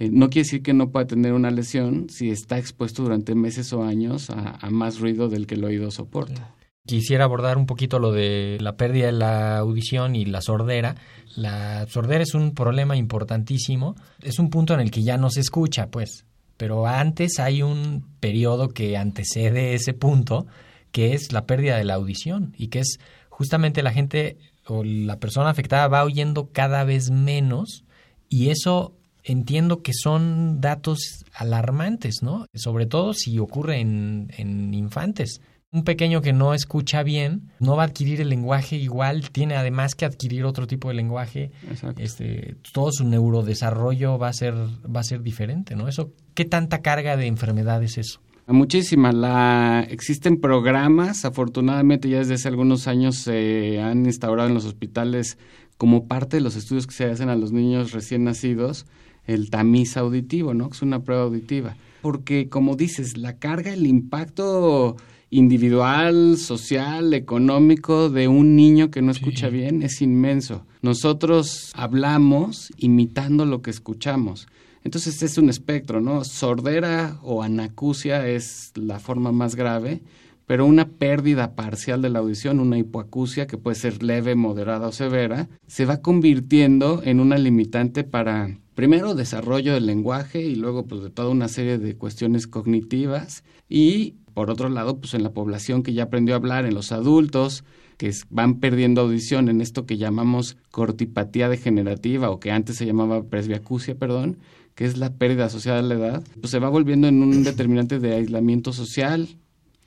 eh, 0.00 0.10
no 0.12 0.28
quiere 0.28 0.44
decir 0.46 0.62
que 0.62 0.72
no 0.74 0.90
pueda 0.90 1.06
tener 1.06 1.34
una 1.34 1.52
lesión 1.52 2.08
si 2.10 2.30
está 2.30 2.58
expuesto 2.58 3.04
durante 3.04 3.36
meses 3.36 3.72
o 3.72 3.84
años 3.84 4.28
a, 4.30 4.56
a 4.60 4.70
más 4.70 4.98
ruido 4.98 5.28
del 5.28 5.46
que 5.46 5.54
el 5.54 5.62
oído 5.62 5.92
soporta. 5.92 6.52
Quisiera 6.84 7.24
abordar 7.24 7.58
un 7.58 7.66
poquito 7.66 8.00
lo 8.00 8.10
de 8.10 8.58
la 8.60 8.76
pérdida 8.76 9.06
de 9.06 9.12
la 9.12 9.58
audición 9.58 10.16
y 10.16 10.24
la 10.24 10.40
sordera. 10.40 10.96
La 11.36 11.86
sordera 11.86 12.24
es 12.24 12.34
un 12.34 12.54
problema 12.54 12.96
importantísimo. 12.96 13.94
Es 14.20 14.40
un 14.40 14.50
punto 14.50 14.74
en 14.74 14.80
el 14.80 14.90
que 14.90 15.02
ya 15.02 15.16
no 15.16 15.30
se 15.30 15.40
escucha, 15.40 15.88
pues. 15.90 16.26
Pero 16.56 16.86
antes 16.86 17.38
hay 17.38 17.62
un 17.62 18.04
periodo 18.18 18.68
que 18.70 18.96
antecede 18.96 19.74
ese 19.74 19.94
punto, 19.94 20.46
que 20.90 21.14
es 21.14 21.32
la 21.32 21.46
pérdida 21.46 21.76
de 21.76 21.84
la 21.84 21.94
audición 21.94 22.52
y 22.56 22.68
que 22.68 22.80
es 22.80 22.98
justamente 23.28 23.82
la 23.82 23.92
gente 23.92 24.36
o 24.66 24.84
la 24.84 25.18
persona 25.18 25.50
afectada 25.50 25.88
va 25.88 26.04
oyendo 26.04 26.50
cada 26.52 26.84
vez 26.84 27.10
menos 27.10 27.84
y 28.28 28.50
eso 28.50 28.94
entiendo 29.24 29.82
que 29.82 29.92
son 29.92 30.60
datos 30.60 31.24
alarmantes, 31.34 32.22
¿no? 32.22 32.46
Sobre 32.54 32.86
todo 32.86 33.14
si 33.14 33.38
ocurre 33.38 33.80
en, 33.80 34.32
en 34.36 34.74
infantes. 34.74 35.40
Un 35.72 35.84
pequeño 35.84 36.20
que 36.20 36.34
no 36.34 36.52
escucha 36.52 37.02
bien 37.02 37.50
no 37.58 37.76
va 37.76 37.84
a 37.84 37.86
adquirir 37.86 38.20
el 38.20 38.28
lenguaje 38.28 38.76
igual, 38.76 39.30
tiene 39.30 39.56
además 39.56 39.94
que 39.94 40.04
adquirir 40.04 40.44
otro 40.44 40.66
tipo 40.66 40.88
de 40.88 40.94
lenguaje. 40.94 41.50
Exacto. 41.66 42.02
Este, 42.02 42.56
todo 42.72 42.92
su 42.92 43.04
neurodesarrollo 43.04 44.18
va 44.18 44.28
a 44.28 44.32
ser 44.34 44.54
va 44.54 45.00
a 45.00 45.04
ser 45.04 45.22
diferente, 45.22 45.74
¿no? 45.74 45.88
Eso 45.88 46.12
¿qué 46.34 46.44
tanta 46.44 46.82
carga 46.82 47.16
de 47.16 47.26
enfermedad 47.26 47.82
es 47.82 47.96
eso? 47.96 48.20
Muchísima. 48.46 49.12
La, 49.12 49.86
existen 49.88 50.40
programas, 50.40 51.24
afortunadamente 51.24 52.08
ya 52.08 52.18
desde 52.18 52.34
hace 52.34 52.48
algunos 52.48 52.86
años 52.86 53.16
se 53.16 53.80
han 53.80 54.04
instaurado 54.04 54.48
en 54.48 54.54
los 54.54 54.66
hospitales 54.66 55.38
como 55.78 56.06
parte 56.06 56.36
de 56.36 56.42
los 56.42 56.54
estudios 56.54 56.86
que 56.86 56.92
se 56.92 57.06
hacen 57.06 57.30
a 57.30 57.36
los 57.36 57.50
niños 57.52 57.92
recién 57.92 58.24
nacidos, 58.24 58.84
el 59.26 59.48
tamiz 59.48 59.96
auditivo, 59.96 60.52
¿no? 60.52 60.68
Que 60.68 60.76
es 60.76 60.82
una 60.82 61.02
prueba 61.02 61.22
auditiva. 61.22 61.76
Porque, 62.02 62.48
como 62.48 62.76
dices, 62.76 63.16
la 63.16 63.38
carga, 63.38 63.72
el 63.72 63.86
impacto 63.86 64.96
individual, 65.32 66.36
social, 66.36 67.14
económico 67.14 68.10
de 68.10 68.28
un 68.28 68.54
niño 68.54 68.90
que 68.90 69.00
no 69.00 69.10
escucha 69.10 69.48
bien 69.48 69.82
es 69.82 70.02
inmenso. 70.02 70.66
Nosotros 70.82 71.72
hablamos 71.74 72.70
imitando 72.76 73.46
lo 73.46 73.62
que 73.62 73.70
escuchamos. 73.70 74.46
Entonces 74.84 75.22
es 75.22 75.38
un 75.38 75.48
espectro, 75.48 76.02
¿no? 76.02 76.24
Sordera 76.24 77.18
o 77.22 77.42
anacusia 77.42 78.28
es 78.28 78.72
la 78.74 78.98
forma 78.98 79.32
más 79.32 79.56
grave, 79.56 80.02
pero 80.46 80.66
una 80.66 80.86
pérdida 80.86 81.54
parcial 81.54 82.02
de 82.02 82.10
la 82.10 82.18
audición, 82.18 82.60
una 82.60 82.76
hipoacusia 82.76 83.46
que 83.46 83.56
puede 83.56 83.76
ser 83.76 84.02
leve, 84.02 84.34
moderada 84.34 84.88
o 84.88 84.92
severa, 84.92 85.48
se 85.66 85.86
va 85.86 86.02
convirtiendo 86.02 87.00
en 87.04 87.20
una 87.20 87.38
limitante 87.38 88.04
para, 88.04 88.58
primero, 88.74 89.14
desarrollo 89.14 89.72
del 89.72 89.86
lenguaje 89.86 90.42
y 90.42 90.56
luego 90.56 90.84
pues 90.84 91.02
de 91.02 91.08
toda 91.08 91.30
una 91.30 91.48
serie 91.48 91.78
de 91.78 91.96
cuestiones 91.96 92.46
cognitivas 92.46 93.44
y 93.70 94.16
Por 94.34 94.50
otro 94.50 94.68
lado, 94.68 94.98
pues 94.98 95.14
en 95.14 95.22
la 95.22 95.32
población 95.32 95.82
que 95.82 95.92
ya 95.92 96.04
aprendió 96.04 96.34
a 96.34 96.38
hablar, 96.38 96.66
en 96.66 96.74
los 96.74 96.92
adultos, 96.92 97.64
que 97.96 98.10
van 98.30 98.60
perdiendo 98.60 99.02
audición 99.02 99.48
en 99.48 99.60
esto 99.60 99.86
que 99.86 99.96
llamamos 99.96 100.56
cortipatía 100.70 101.48
degenerativa 101.48 102.30
o 102.30 102.40
que 102.40 102.50
antes 102.50 102.76
se 102.76 102.86
llamaba 102.86 103.22
presbiacusia, 103.22 103.94
perdón, 103.94 104.38
que 104.74 104.84
es 104.84 104.96
la 104.96 105.12
pérdida 105.14 105.46
asociada 105.46 105.80
a 105.80 105.82
la 105.82 105.94
edad, 105.94 106.22
pues 106.40 106.50
se 106.50 106.58
va 106.58 106.68
volviendo 106.68 107.08
en 107.08 107.22
un 107.22 107.44
determinante 107.44 107.98
de 107.98 108.14
aislamiento 108.14 108.72
social, 108.72 109.28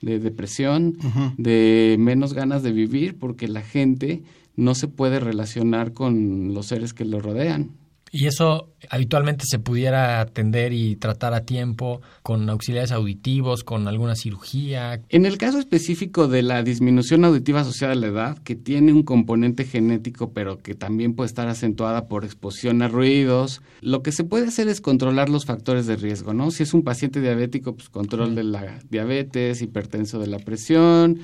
de 0.00 0.18
depresión, 0.18 0.96
de 1.36 1.96
menos 1.98 2.34
ganas 2.34 2.62
de 2.62 2.72
vivir, 2.72 3.18
porque 3.18 3.48
la 3.48 3.62
gente 3.62 4.22
no 4.54 4.74
se 4.74 4.88
puede 4.88 5.20
relacionar 5.20 5.92
con 5.92 6.54
los 6.54 6.66
seres 6.66 6.94
que 6.94 7.04
lo 7.04 7.20
rodean. 7.20 7.70
Y 8.12 8.26
eso 8.26 8.70
habitualmente 8.88 9.44
se 9.46 9.58
pudiera 9.58 10.20
atender 10.20 10.72
y 10.72 10.96
tratar 10.96 11.34
a 11.34 11.44
tiempo 11.44 12.00
con 12.22 12.48
auxiliares 12.48 12.92
auditivos, 12.92 13.64
con 13.64 13.88
alguna 13.88 14.14
cirugía. 14.14 15.00
En 15.08 15.26
el 15.26 15.38
caso 15.38 15.58
específico 15.58 16.28
de 16.28 16.42
la 16.42 16.62
disminución 16.62 17.24
auditiva 17.24 17.60
asociada 17.60 17.94
a 17.94 17.96
la 17.96 18.06
edad, 18.06 18.38
que 18.38 18.54
tiene 18.54 18.92
un 18.92 19.02
componente 19.02 19.64
genético, 19.64 20.32
pero 20.32 20.58
que 20.58 20.74
también 20.74 21.14
puede 21.14 21.26
estar 21.26 21.48
acentuada 21.48 22.06
por 22.06 22.24
exposición 22.24 22.80
a 22.82 22.88
ruidos, 22.88 23.60
lo 23.80 24.02
que 24.02 24.12
se 24.12 24.24
puede 24.24 24.46
hacer 24.46 24.68
es 24.68 24.80
controlar 24.80 25.28
los 25.28 25.44
factores 25.44 25.86
de 25.86 25.96
riesgo, 25.96 26.32
¿no? 26.32 26.50
Si 26.52 26.62
es 26.62 26.74
un 26.74 26.84
paciente 26.84 27.20
diabético, 27.20 27.74
pues 27.74 27.88
control 27.88 28.34
de 28.34 28.44
la 28.44 28.78
diabetes, 28.88 29.62
hipertenso 29.62 30.20
de 30.20 30.28
la 30.28 30.38
presión, 30.38 31.18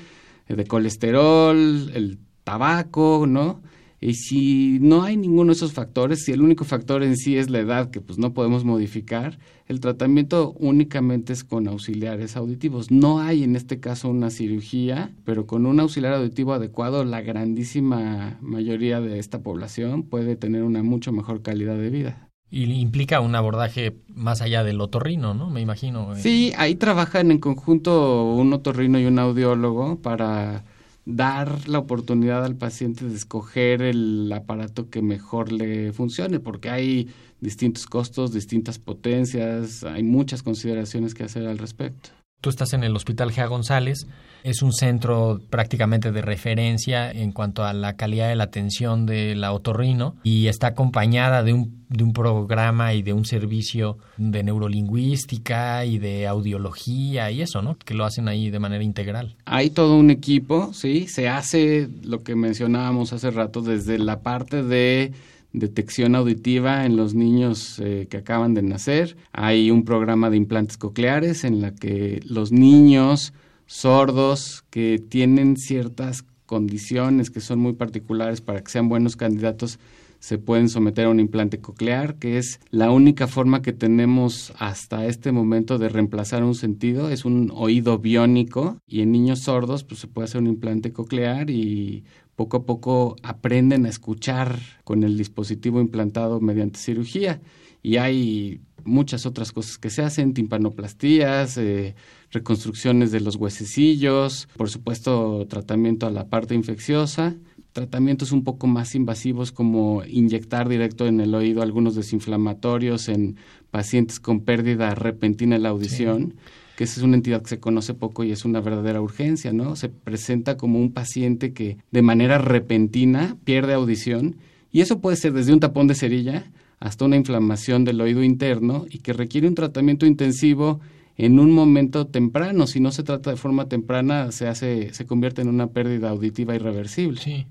eh, 0.48 0.56
de 0.56 0.66
colesterol, 0.66 1.92
el 1.94 2.18
tabaco, 2.44 3.24
¿no? 3.28 3.62
Y 4.02 4.14
si 4.14 4.78
no 4.80 5.04
hay 5.04 5.16
ninguno 5.16 5.52
de 5.52 5.56
esos 5.56 5.72
factores, 5.72 6.24
si 6.24 6.32
el 6.32 6.42
único 6.42 6.64
factor 6.64 7.04
en 7.04 7.16
sí 7.16 7.36
es 7.36 7.50
la 7.50 7.60
edad 7.60 7.90
que 7.92 8.00
pues 8.00 8.18
no 8.18 8.34
podemos 8.34 8.64
modificar, 8.64 9.38
el 9.68 9.78
tratamiento 9.78 10.54
únicamente 10.58 11.32
es 11.32 11.44
con 11.44 11.68
auxiliares 11.68 12.36
auditivos. 12.36 12.90
No 12.90 13.20
hay 13.20 13.44
en 13.44 13.54
este 13.54 13.78
caso 13.78 14.08
una 14.08 14.30
cirugía, 14.30 15.12
pero 15.24 15.46
con 15.46 15.66
un 15.66 15.78
auxiliar 15.78 16.14
auditivo 16.14 16.52
adecuado 16.52 17.04
la 17.04 17.20
grandísima 17.20 18.38
mayoría 18.40 19.00
de 19.00 19.20
esta 19.20 19.40
población 19.40 20.02
puede 20.02 20.34
tener 20.34 20.64
una 20.64 20.82
mucho 20.82 21.12
mejor 21.12 21.42
calidad 21.42 21.76
de 21.76 21.90
vida. 21.90 22.28
Y 22.50 22.64
implica 22.72 23.20
un 23.20 23.36
abordaje 23.36 23.96
más 24.08 24.42
allá 24.42 24.64
del 24.64 24.80
otorrino, 24.80 25.32
¿no? 25.32 25.48
Me 25.48 25.60
imagino. 25.60 26.16
Eh. 26.16 26.18
Sí, 26.20 26.52
ahí 26.58 26.74
trabajan 26.74 27.30
en 27.30 27.38
conjunto 27.38 28.24
un 28.34 28.52
otorrino 28.52 28.98
y 28.98 29.06
un 29.06 29.20
audiólogo 29.20 30.02
para 30.02 30.64
dar 31.04 31.68
la 31.68 31.78
oportunidad 31.78 32.44
al 32.44 32.56
paciente 32.56 33.04
de 33.04 33.14
escoger 33.14 33.82
el 33.82 34.32
aparato 34.32 34.88
que 34.88 35.02
mejor 35.02 35.52
le 35.52 35.92
funcione, 35.92 36.40
porque 36.40 36.70
hay 36.70 37.08
distintos 37.40 37.86
costos, 37.86 38.32
distintas 38.32 38.78
potencias, 38.78 39.84
hay 39.84 40.02
muchas 40.02 40.42
consideraciones 40.42 41.14
que 41.14 41.24
hacer 41.24 41.46
al 41.46 41.58
respecto. 41.58 42.10
Tú 42.42 42.50
estás 42.50 42.72
en 42.72 42.82
el 42.82 42.96
Hospital 42.96 43.30
Gea 43.30 43.46
González, 43.46 44.08
es 44.42 44.62
un 44.62 44.72
centro 44.72 45.40
prácticamente 45.48 46.10
de 46.10 46.22
referencia 46.22 47.08
en 47.08 47.30
cuanto 47.30 47.64
a 47.64 47.72
la 47.72 47.94
calidad 47.94 48.28
de 48.28 48.34
la 48.34 48.42
atención 48.42 49.06
de 49.06 49.36
la 49.36 49.52
otorrino 49.52 50.16
y 50.24 50.48
está 50.48 50.66
acompañada 50.66 51.44
de 51.44 51.52
un, 51.52 51.84
de 51.88 52.02
un 52.02 52.12
programa 52.12 52.94
y 52.94 53.02
de 53.02 53.12
un 53.12 53.24
servicio 53.26 53.96
de 54.16 54.42
neurolingüística 54.42 55.84
y 55.84 55.98
de 55.98 56.26
audiología 56.26 57.30
y 57.30 57.42
eso, 57.42 57.62
¿no? 57.62 57.76
Que 57.76 57.94
lo 57.94 58.04
hacen 58.04 58.26
ahí 58.26 58.50
de 58.50 58.58
manera 58.58 58.82
integral. 58.82 59.36
Hay 59.44 59.70
todo 59.70 59.96
un 59.96 60.10
equipo, 60.10 60.72
sí, 60.74 61.06
se 61.06 61.28
hace 61.28 61.88
lo 62.02 62.24
que 62.24 62.34
mencionábamos 62.34 63.12
hace 63.12 63.30
rato 63.30 63.62
desde 63.62 63.98
la 63.98 64.18
parte 64.18 64.64
de 64.64 65.12
detección 65.52 66.14
auditiva 66.14 66.86
en 66.86 66.96
los 66.96 67.14
niños 67.14 67.78
eh, 67.78 68.06
que 68.10 68.18
acaban 68.18 68.54
de 68.54 68.62
nacer. 68.62 69.16
Hay 69.32 69.70
un 69.70 69.84
programa 69.84 70.30
de 70.30 70.36
implantes 70.36 70.76
cocleares 70.76 71.44
en 71.44 71.60
la 71.60 71.74
que 71.74 72.22
los 72.26 72.52
niños 72.52 73.32
sordos 73.66 74.64
que 74.70 75.02
tienen 75.08 75.56
ciertas 75.56 76.24
condiciones 76.46 77.30
que 77.30 77.40
son 77.40 77.58
muy 77.60 77.72
particulares 77.72 78.40
para 78.40 78.60
que 78.60 78.70
sean 78.70 78.88
buenos 78.88 79.16
candidatos 79.16 79.78
se 80.22 80.38
pueden 80.38 80.68
someter 80.68 81.06
a 81.06 81.08
un 81.08 81.18
implante 81.18 81.58
coclear, 81.58 82.14
que 82.14 82.38
es 82.38 82.60
la 82.70 82.92
única 82.92 83.26
forma 83.26 83.60
que 83.60 83.72
tenemos 83.72 84.52
hasta 84.56 85.06
este 85.06 85.32
momento 85.32 85.78
de 85.78 85.88
reemplazar 85.88 86.44
un 86.44 86.54
sentido, 86.54 87.10
es 87.10 87.24
un 87.24 87.50
oído 87.52 87.98
biónico 87.98 88.76
y 88.86 89.00
en 89.00 89.10
niños 89.10 89.40
sordos 89.40 89.82
pues 89.82 89.98
se 90.00 90.06
puede 90.06 90.26
hacer 90.26 90.40
un 90.40 90.46
implante 90.46 90.92
coclear 90.92 91.50
y 91.50 92.04
poco 92.36 92.58
a 92.58 92.66
poco 92.66 93.16
aprenden 93.22 93.86
a 93.86 93.88
escuchar 93.88 94.58
con 94.84 95.04
el 95.04 95.16
dispositivo 95.18 95.80
implantado 95.80 96.40
mediante 96.40 96.78
cirugía. 96.78 97.40
Y 97.82 97.96
hay 97.96 98.60
muchas 98.84 99.26
otras 99.26 99.52
cosas 99.52 99.78
que 99.78 99.90
se 99.90 100.02
hacen, 100.02 100.34
timpanoplastías, 100.34 101.56
eh, 101.58 101.94
reconstrucciones 102.30 103.12
de 103.12 103.20
los 103.20 103.36
huesecillos, 103.36 104.48
por 104.56 104.70
supuesto 104.70 105.46
tratamiento 105.48 106.06
a 106.06 106.10
la 106.10 106.28
parte 106.28 106.54
infecciosa, 106.54 107.36
tratamientos 107.72 108.32
un 108.32 108.44
poco 108.44 108.66
más 108.66 108.94
invasivos 108.94 109.52
como 109.52 110.04
inyectar 110.04 110.68
directo 110.68 111.06
en 111.06 111.20
el 111.20 111.34
oído 111.34 111.62
algunos 111.62 111.94
desinflamatorios 111.94 113.08
en 113.08 113.36
pacientes 113.70 114.20
con 114.20 114.40
pérdida 114.40 114.94
repentina 114.94 115.56
de 115.56 115.62
la 115.62 115.70
audición 115.70 116.34
que 116.82 116.86
esa 116.86 116.98
es 116.98 117.04
una 117.04 117.14
entidad 117.14 117.42
que 117.42 117.50
se 117.50 117.60
conoce 117.60 117.94
poco 117.94 118.24
y 118.24 118.32
es 118.32 118.44
una 118.44 118.60
verdadera 118.60 119.00
urgencia, 119.00 119.52
¿no? 119.52 119.76
Se 119.76 119.88
presenta 119.88 120.56
como 120.56 120.80
un 120.80 120.90
paciente 120.92 121.52
que 121.52 121.76
de 121.92 122.02
manera 122.02 122.38
repentina 122.38 123.36
pierde 123.44 123.72
audición 123.72 124.34
y 124.72 124.80
eso 124.80 125.00
puede 125.00 125.16
ser 125.16 125.32
desde 125.32 125.52
un 125.52 125.60
tapón 125.60 125.86
de 125.86 125.94
cerilla 125.94 126.50
hasta 126.80 127.04
una 127.04 127.14
inflamación 127.14 127.84
del 127.84 128.00
oído 128.00 128.24
interno 128.24 128.84
y 128.90 128.98
que 128.98 129.12
requiere 129.12 129.46
un 129.46 129.54
tratamiento 129.54 130.06
intensivo 130.06 130.80
en 131.16 131.38
un 131.38 131.52
momento 131.52 132.08
temprano. 132.08 132.66
Si 132.66 132.80
no 132.80 132.90
se 132.90 133.04
trata 133.04 133.30
de 133.30 133.36
forma 133.36 133.68
temprana, 133.68 134.32
se 134.32 134.48
hace, 134.48 134.92
se 134.92 135.06
convierte 135.06 135.40
en 135.40 135.50
una 135.50 135.68
pérdida 135.68 136.10
auditiva 136.10 136.56
irreversible. 136.56 137.20
Sí. 137.20 137.46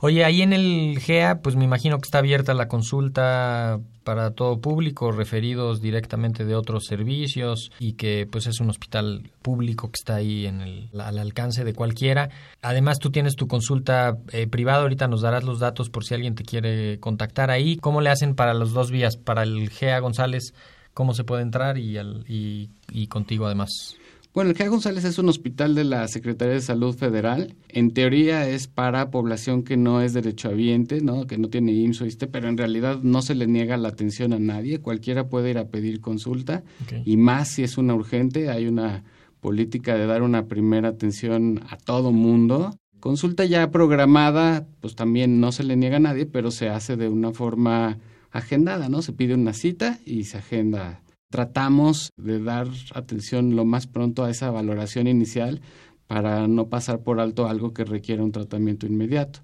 Oye, 0.00 0.24
ahí 0.24 0.42
en 0.42 0.52
el 0.52 0.98
GEA, 1.00 1.40
pues 1.42 1.56
me 1.56 1.64
imagino 1.64 1.98
que 1.98 2.06
está 2.06 2.18
abierta 2.18 2.54
la 2.54 2.68
consulta 2.68 3.80
para 4.04 4.30
todo 4.30 4.60
público, 4.60 5.12
referidos 5.12 5.82
directamente 5.82 6.46
de 6.46 6.54
otros 6.54 6.86
servicios 6.86 7.70
y 7.78 7.92
que 7.92 8.26
pues 8.30 8.46
es 8.46 8.58
un 8.58 8.70
hospital 8.70 9.30
público 9.42 9.88
que 9.88 9.96
está 10.00 10.14
ahí 10.14 10.46
en 10.46 10.62
el, 10.62 10.88
al 10.98 11.18
alcance 11.18 11.62
de 11.62 11.74
cualquiera. 11.74 12.30
Además, 12.62 12.98
tú 12.98 13.10
tienes 13.10 13.36
tu 13.36 13.46
consulta 13.46 14.16
eh, 14.32 14.46
privada, 14.46 14.80
ahorita 14.80 15.08
nos 15.08 15.20
darás 15.20 15.44
los 15.44 15.58
datos 15.60 15.90
por 15.90 16.04
si 16.04 16.14
alguien 16.14 16.34
te 16.34 16.44
quiere 16.44 16.98
contactar 17.00 17.50
ahí. 17.50 17.76
¿Cómo 17.76 18.00
le 18.00 18.08
hacen 18.08 18.34
para 18.34 18.54
los 18.54 18.72
dos 18.72 18.90
vías? 18.90 19.16
Para 19.18 19.42
el 19.42 19.68
GEA 19.68 19.98
González, 20.00 20.54
¿cómo 20.94 21.12
se 21.12 21.24
puede 21.24 21.42
entrar 21.42 21.76
y, 21.76 21.98
y, 21.98 22.70
y 22.90 23.06
contigo 23.08 23.44
además? 23.44 23.94
Bueno, 24.34 24.50
el 24.50 24.56
GEA 24.56 24.68
González 24.68 25.04
es 25.04 25.18
un 25.18 25.28
hospital 25.28 25.74
de 25.74 25.84
la 25.84 26.06
Secretaría 26.06 26.54
de 26.54 26.60
Salud 26.60 26.94
Federal. 26.94 27.56
En 27.70 27.92
teoría 27.92 28.48
es 28.48 28.68
para 28.68 29.10
población 29.10 29.62
que 29.62 29.76
no 29.76 30.02
es 30.02 30.12
derechohabiente, 30.12 31.00
¿no? 31.00 31.26
que 31.26 31.38
no 31.38 31.48
tiene 31.48 31.72
IMSS 31.72 32.02
o 32.02 32.06
ISTE, 32.06 32.26
pero 32.26 32.48
en 32.48 32.58
realidad 32.58 33.00
no 33.02 33.22
se 33.22 33.34
le 33.34 33.46
niega 33.46 33.76
la 33.78 33.88
atención 33.88 34.34
a 34.34 34.38
nadie. 34.38 34.80
Cualquiera 34.80 35.28
puede 35.28 35.50
ir 35.50 35.58
a 35.58 35.68
pedir 35.68 36.00
consulta 36.00 36.62
y 37.04 37.16
más 37.16 37.48
si 37.48 37.62
es 37.62 37.78
una 37.78 37.94
urgente. 37.94 38.50
Hay 38.50 38.66
una 38.66 39.02
política 39.40 39.96
de 39.96 40.06
dar 40.06 40.22
una 40.22 40.46
primera 40.46 40.90
atención 40.90 41.62
a 41.68 41.78
todo 41.78 42.12
mundo. 42.12 42.76
Consulta 43.00 43.46
ya 43.46 43.70
programada, 43.70 44.66
pues 44.80 44.94
también 44.94 45.40
no 45.40 45.52
se 45.52 45.64
le 45.64 45.74
niega 45.74 45.96
a 45.96 46.00
nadie, 46.00 46.26
pero 46.26 46.50
se 46.50 46.68
hace 46.68 46.96
de 46.96 47.08
una 47.08 47.32
forma 47.32 47.98
agendada, 48.30 48.88
¿no? 48.90 49.00
Se 49.00 49.14
pide 49.14 49.34
una 49.34 49.54
cita 49.54 49.98
y 50.04 50.24
se 50.24 50.38
agenda 50.38 51.00
Tratamos 51.30 52.10
de 52.16 52.42
dar 52.42 52.68
atención 52.94 53.54
lo 53.54 53.64
más 53.64 53.86
pronto 53.86 54.24
a 54.24 54.30
esa 54.30 54.50
valoración 54.50 55.06
inicial 55.06 55.60
para 56.06 56.48
no 56.48 56.68
pasar 56.68 57.02
por 57.02 57.20
alto 57.20 57.46
algo 57.46 57.74
que 57.74 57.84
requiera 57.84 58.24
un 58.24 58.32
tratamiento 58.32 58.86
inmediato. 58.86 59.40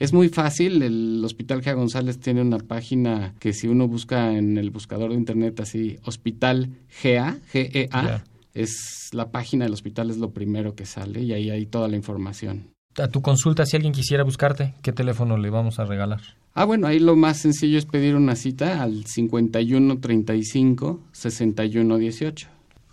Es 0.00 0.12
muy 0.12 0.28
fácil, 0.28 0.82
el 0.82 1.22
Hospital 1.24 1.62
Gea 1.62 1.74
González 1.74 2.18
tiene 2.18 2.42
una 2.42 2.58
página 2.58 3.34
que 3.38 3.52
si 3.52 3.68
uno 3.68 3.86
busca 3.86 4.36
en 4.36 4.58
el 4.58 4.70
buscador 4.70 5.10
de 5.10 5.16
internet 5.16 5.60
así, 5.60 5.96
Hospital 6.04 6.70
GEA, 6.88 7.38
G-E-A, 7.52 8.24
es 8.54 9.10
la 9.12 9.30
página 9.30 9.64
del 9.64 9.74
hospital, 9.74 10.10
es 10.10 10.18
lo 10.18 10.32
primero 10.32 10.74
que 10.74 10.84
sale 10.84 11.22
y 11.22 11.32
ahí 11.32 11.50
hay 11.50 11.66
toda 11.66 11.86
la 11.86 11.96
información. 11.96 12.72
A 13.00 13.08
tu 13.08 13.22
consulta, 13.22 13.64
si 13.64 13.76
alguien 13.76 13.92
quisiera 13.92 14.24
buscarte, 14.24 14.74
¿qué 14.82 14.92
teléfono 14.92 15.36
le 15.36 15.50
vamos 15.50 15.78
a 15.78 15.84
regalar? 15.84 16.20
Ah, 16.54 16.64
bueno, 16.64 16.86
ahí 16.86 16.98
lo 16.98 17.14
más 17.14 17.38
sencillo 17.38 17.78
es 17.78 17.86
pedir 17.86 18.16
una 18.16 18.34
cita 18.34 18.82
al 18.82 19.04
51 19.04 19.98
35 20.00 21.00
61 21.12 21.98
18. 21.98 22.48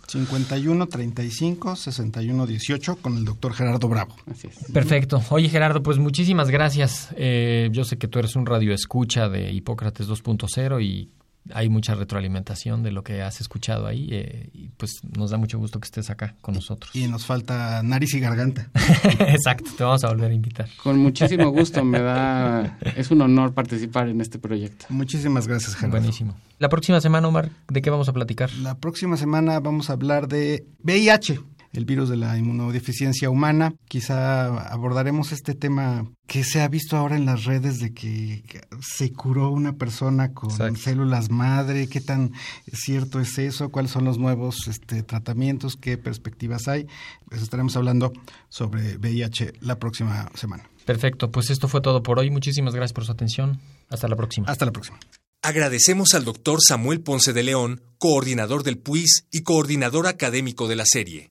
51 0.06 0.86
35 0.86 1.76
61 1.76 2.46
18 2.46 2.96
con 2.96 3.16
el 3.16 3.24
doctor 3.24 3.52
Gerardo 3.54 3.88
Bravo. 3.88 4.14
Así 4.30 4.46
es. 4.46 4.72
Perfecto. 4.72 5.20
Oye, 5.30 5.48
Gerardo, 5.48 5.82
pues 5.82 5.98
muchísimas 5.98 6.50
gracias. 6.50 7.08
Eh, 7.16 7.68
yo 7.72 7.84
sé 7.84 7.98
que 7.98 8.06
tú 8.06 8.20
eres 8.20 8.36
un 8.36 8.46
radio 8.46 8.72
escucha 8.72 9.28
de 9.28 9.52
Hipócrates 9.52 10.08
2.0 10.08 10.82
y 10.82 11.10
hay 11.54 11.68
mucha 11.68 11.94
retroalimentación 11.94 12.82
de 12.82 12.92
lo 12.92 13.02
que 13.02 13.22
has 13.22 13.40
escuchado 13.40 13.86
ahí 13.86 14.08
eh, 14.10 14.50
y 14.52 14.68
pues 14.68 15.00
nos 15.16 15.30
da 15.30 15.38
mucho 15.38 15.58
gusto 15.58 15.80
que 15.80 15.86
estés 15.86 16.10
acá 16.10 16.34
con 16.40 16.54
nosotros. 16.54 16.94
Y 16.94 17.06
nos 17.06 17.26
falta 17.26 17.82
nariz 17.82 18.14
y 18.14 18.20
garganta. 18.20 18.70
Exacto, 19.20 19.70
te 19.76 19.84
vamos 19.84 20.04
a 20.04 20.08
volver 20.08 20.30
a 20.30 20.34
invitar. 20.34 20.68
Con 20.82 20.98
muchísimo 20.98 21.50
gusto, 21.50 21.84
me 21.84 22.00
da, 22.00 22.78
es 22.96 23.10
un 23.10 23.20
honor 23.22 23.54
participar 23.54 24.08
en 24.08 24.20
este 24.20 24.38
proyecto. 24.38 24.86
Muchísimas 24.88 25.46
gracias, 25.46 25.74
Gerardo. 25.74 25.98
Buenísimo. 25.98 26.34
La 26.58 26.68
próxima 26.68 27.00
semana, 27.00 27.28
Omar, 27.28 27.50
¿de 27.68 27.82
qué 27.82 27.90
vamos 27.90 28.08
a 28.08 28.12
platicar? 28.12 28.52
La 28.54 28.78
próxima 28.78 29.16
semana 29.16 29.60
vamos 29.60 29.90
a 29.90 29.94
hablar 29.94 30.28
de 30.28 30.66
VIH. 30.82 31.40
El 31.76 31.84
virus 31.84 32.08
de 32.08 32.16
la 32.16 32.36
inmunodeficiencia 32.36 33.30
humana. 33.30 33.74
Quizá 33.88 34.46
abordaremos 34.72 35.32
este 35.32 35.54
tema 35.54 36.10
que 36.26 36.44
se 36.44 36.60
ha 36.60 36.68
visto 36.68 36.96
ahora 36.96 37.16
en 37.16 37.26
las 37.26 37.44
redes 37.44 37.78
de 37.78 37.92
que 37.92 38.42
se 38.80 39.12
curó 39.12 39.50
una 39.50 39.74
persona 39.74 40.32
con 40.32 40.76
células 40.76 41.30
madre, 41.30 41.88
qué 41.88 42.00
tan 42.00 42.32
cierto 42.72 43.20
es 43.20 43.38
eso, 43.38 43.70
cuáles 43.70 43.90
son 43.90 44.04
los 44.04 44.18
nuevos 44.18 44.66
este, 44.68 45.02
tratamientos, 45.02 45.76
qué 45.76 45.98
perspectivas 45.98 46.68
hay. 46.68 46.86
Pues 47.28 47.42
estaremos 47.42 47.76
hablando 47.76 48.12
sobre 48.48 48.96
VIH 48.96 49.54
la 49.60 49.78
próxima 49.78 50.30
semana. 50.34 50.68
Perfecto, 50.84 51.30
pues 51.30 51.50
esto 51.50 51.68
fue 51.68 51.80
todo 51.80 52.02
por 52.02 52.18
hoy. 52.18 52.30
Muchísimas 52.30 52.74
gracias 52.74 52.92
por 52.92 53.04
su 53.04 53.12
atención. 53.12 53.60
Hasta 53.88 54.08
la 54.08 54.16
próxima. 54.16 54.48
Hasta 54.48 54.64
la 54.64 54.72
próxima. 54.72 54.98
Agradecemos 55.42 56.14
al 56.14 56.24
doctor 56.24 56.58
Samuel 56.66 57.02
Ponce 57.02 57.32
de 57.32 57.44
León, 57.44 57.82
coordinador 57.98 58.64
del 58.64 58.78
PUIS 58.78 59.26
y 59.30 59.42
coordinador 59.42 60.08
académico 60.08 60.66
de 60.66 60.76
la 60.76 60.84
serie. 60.86 61.30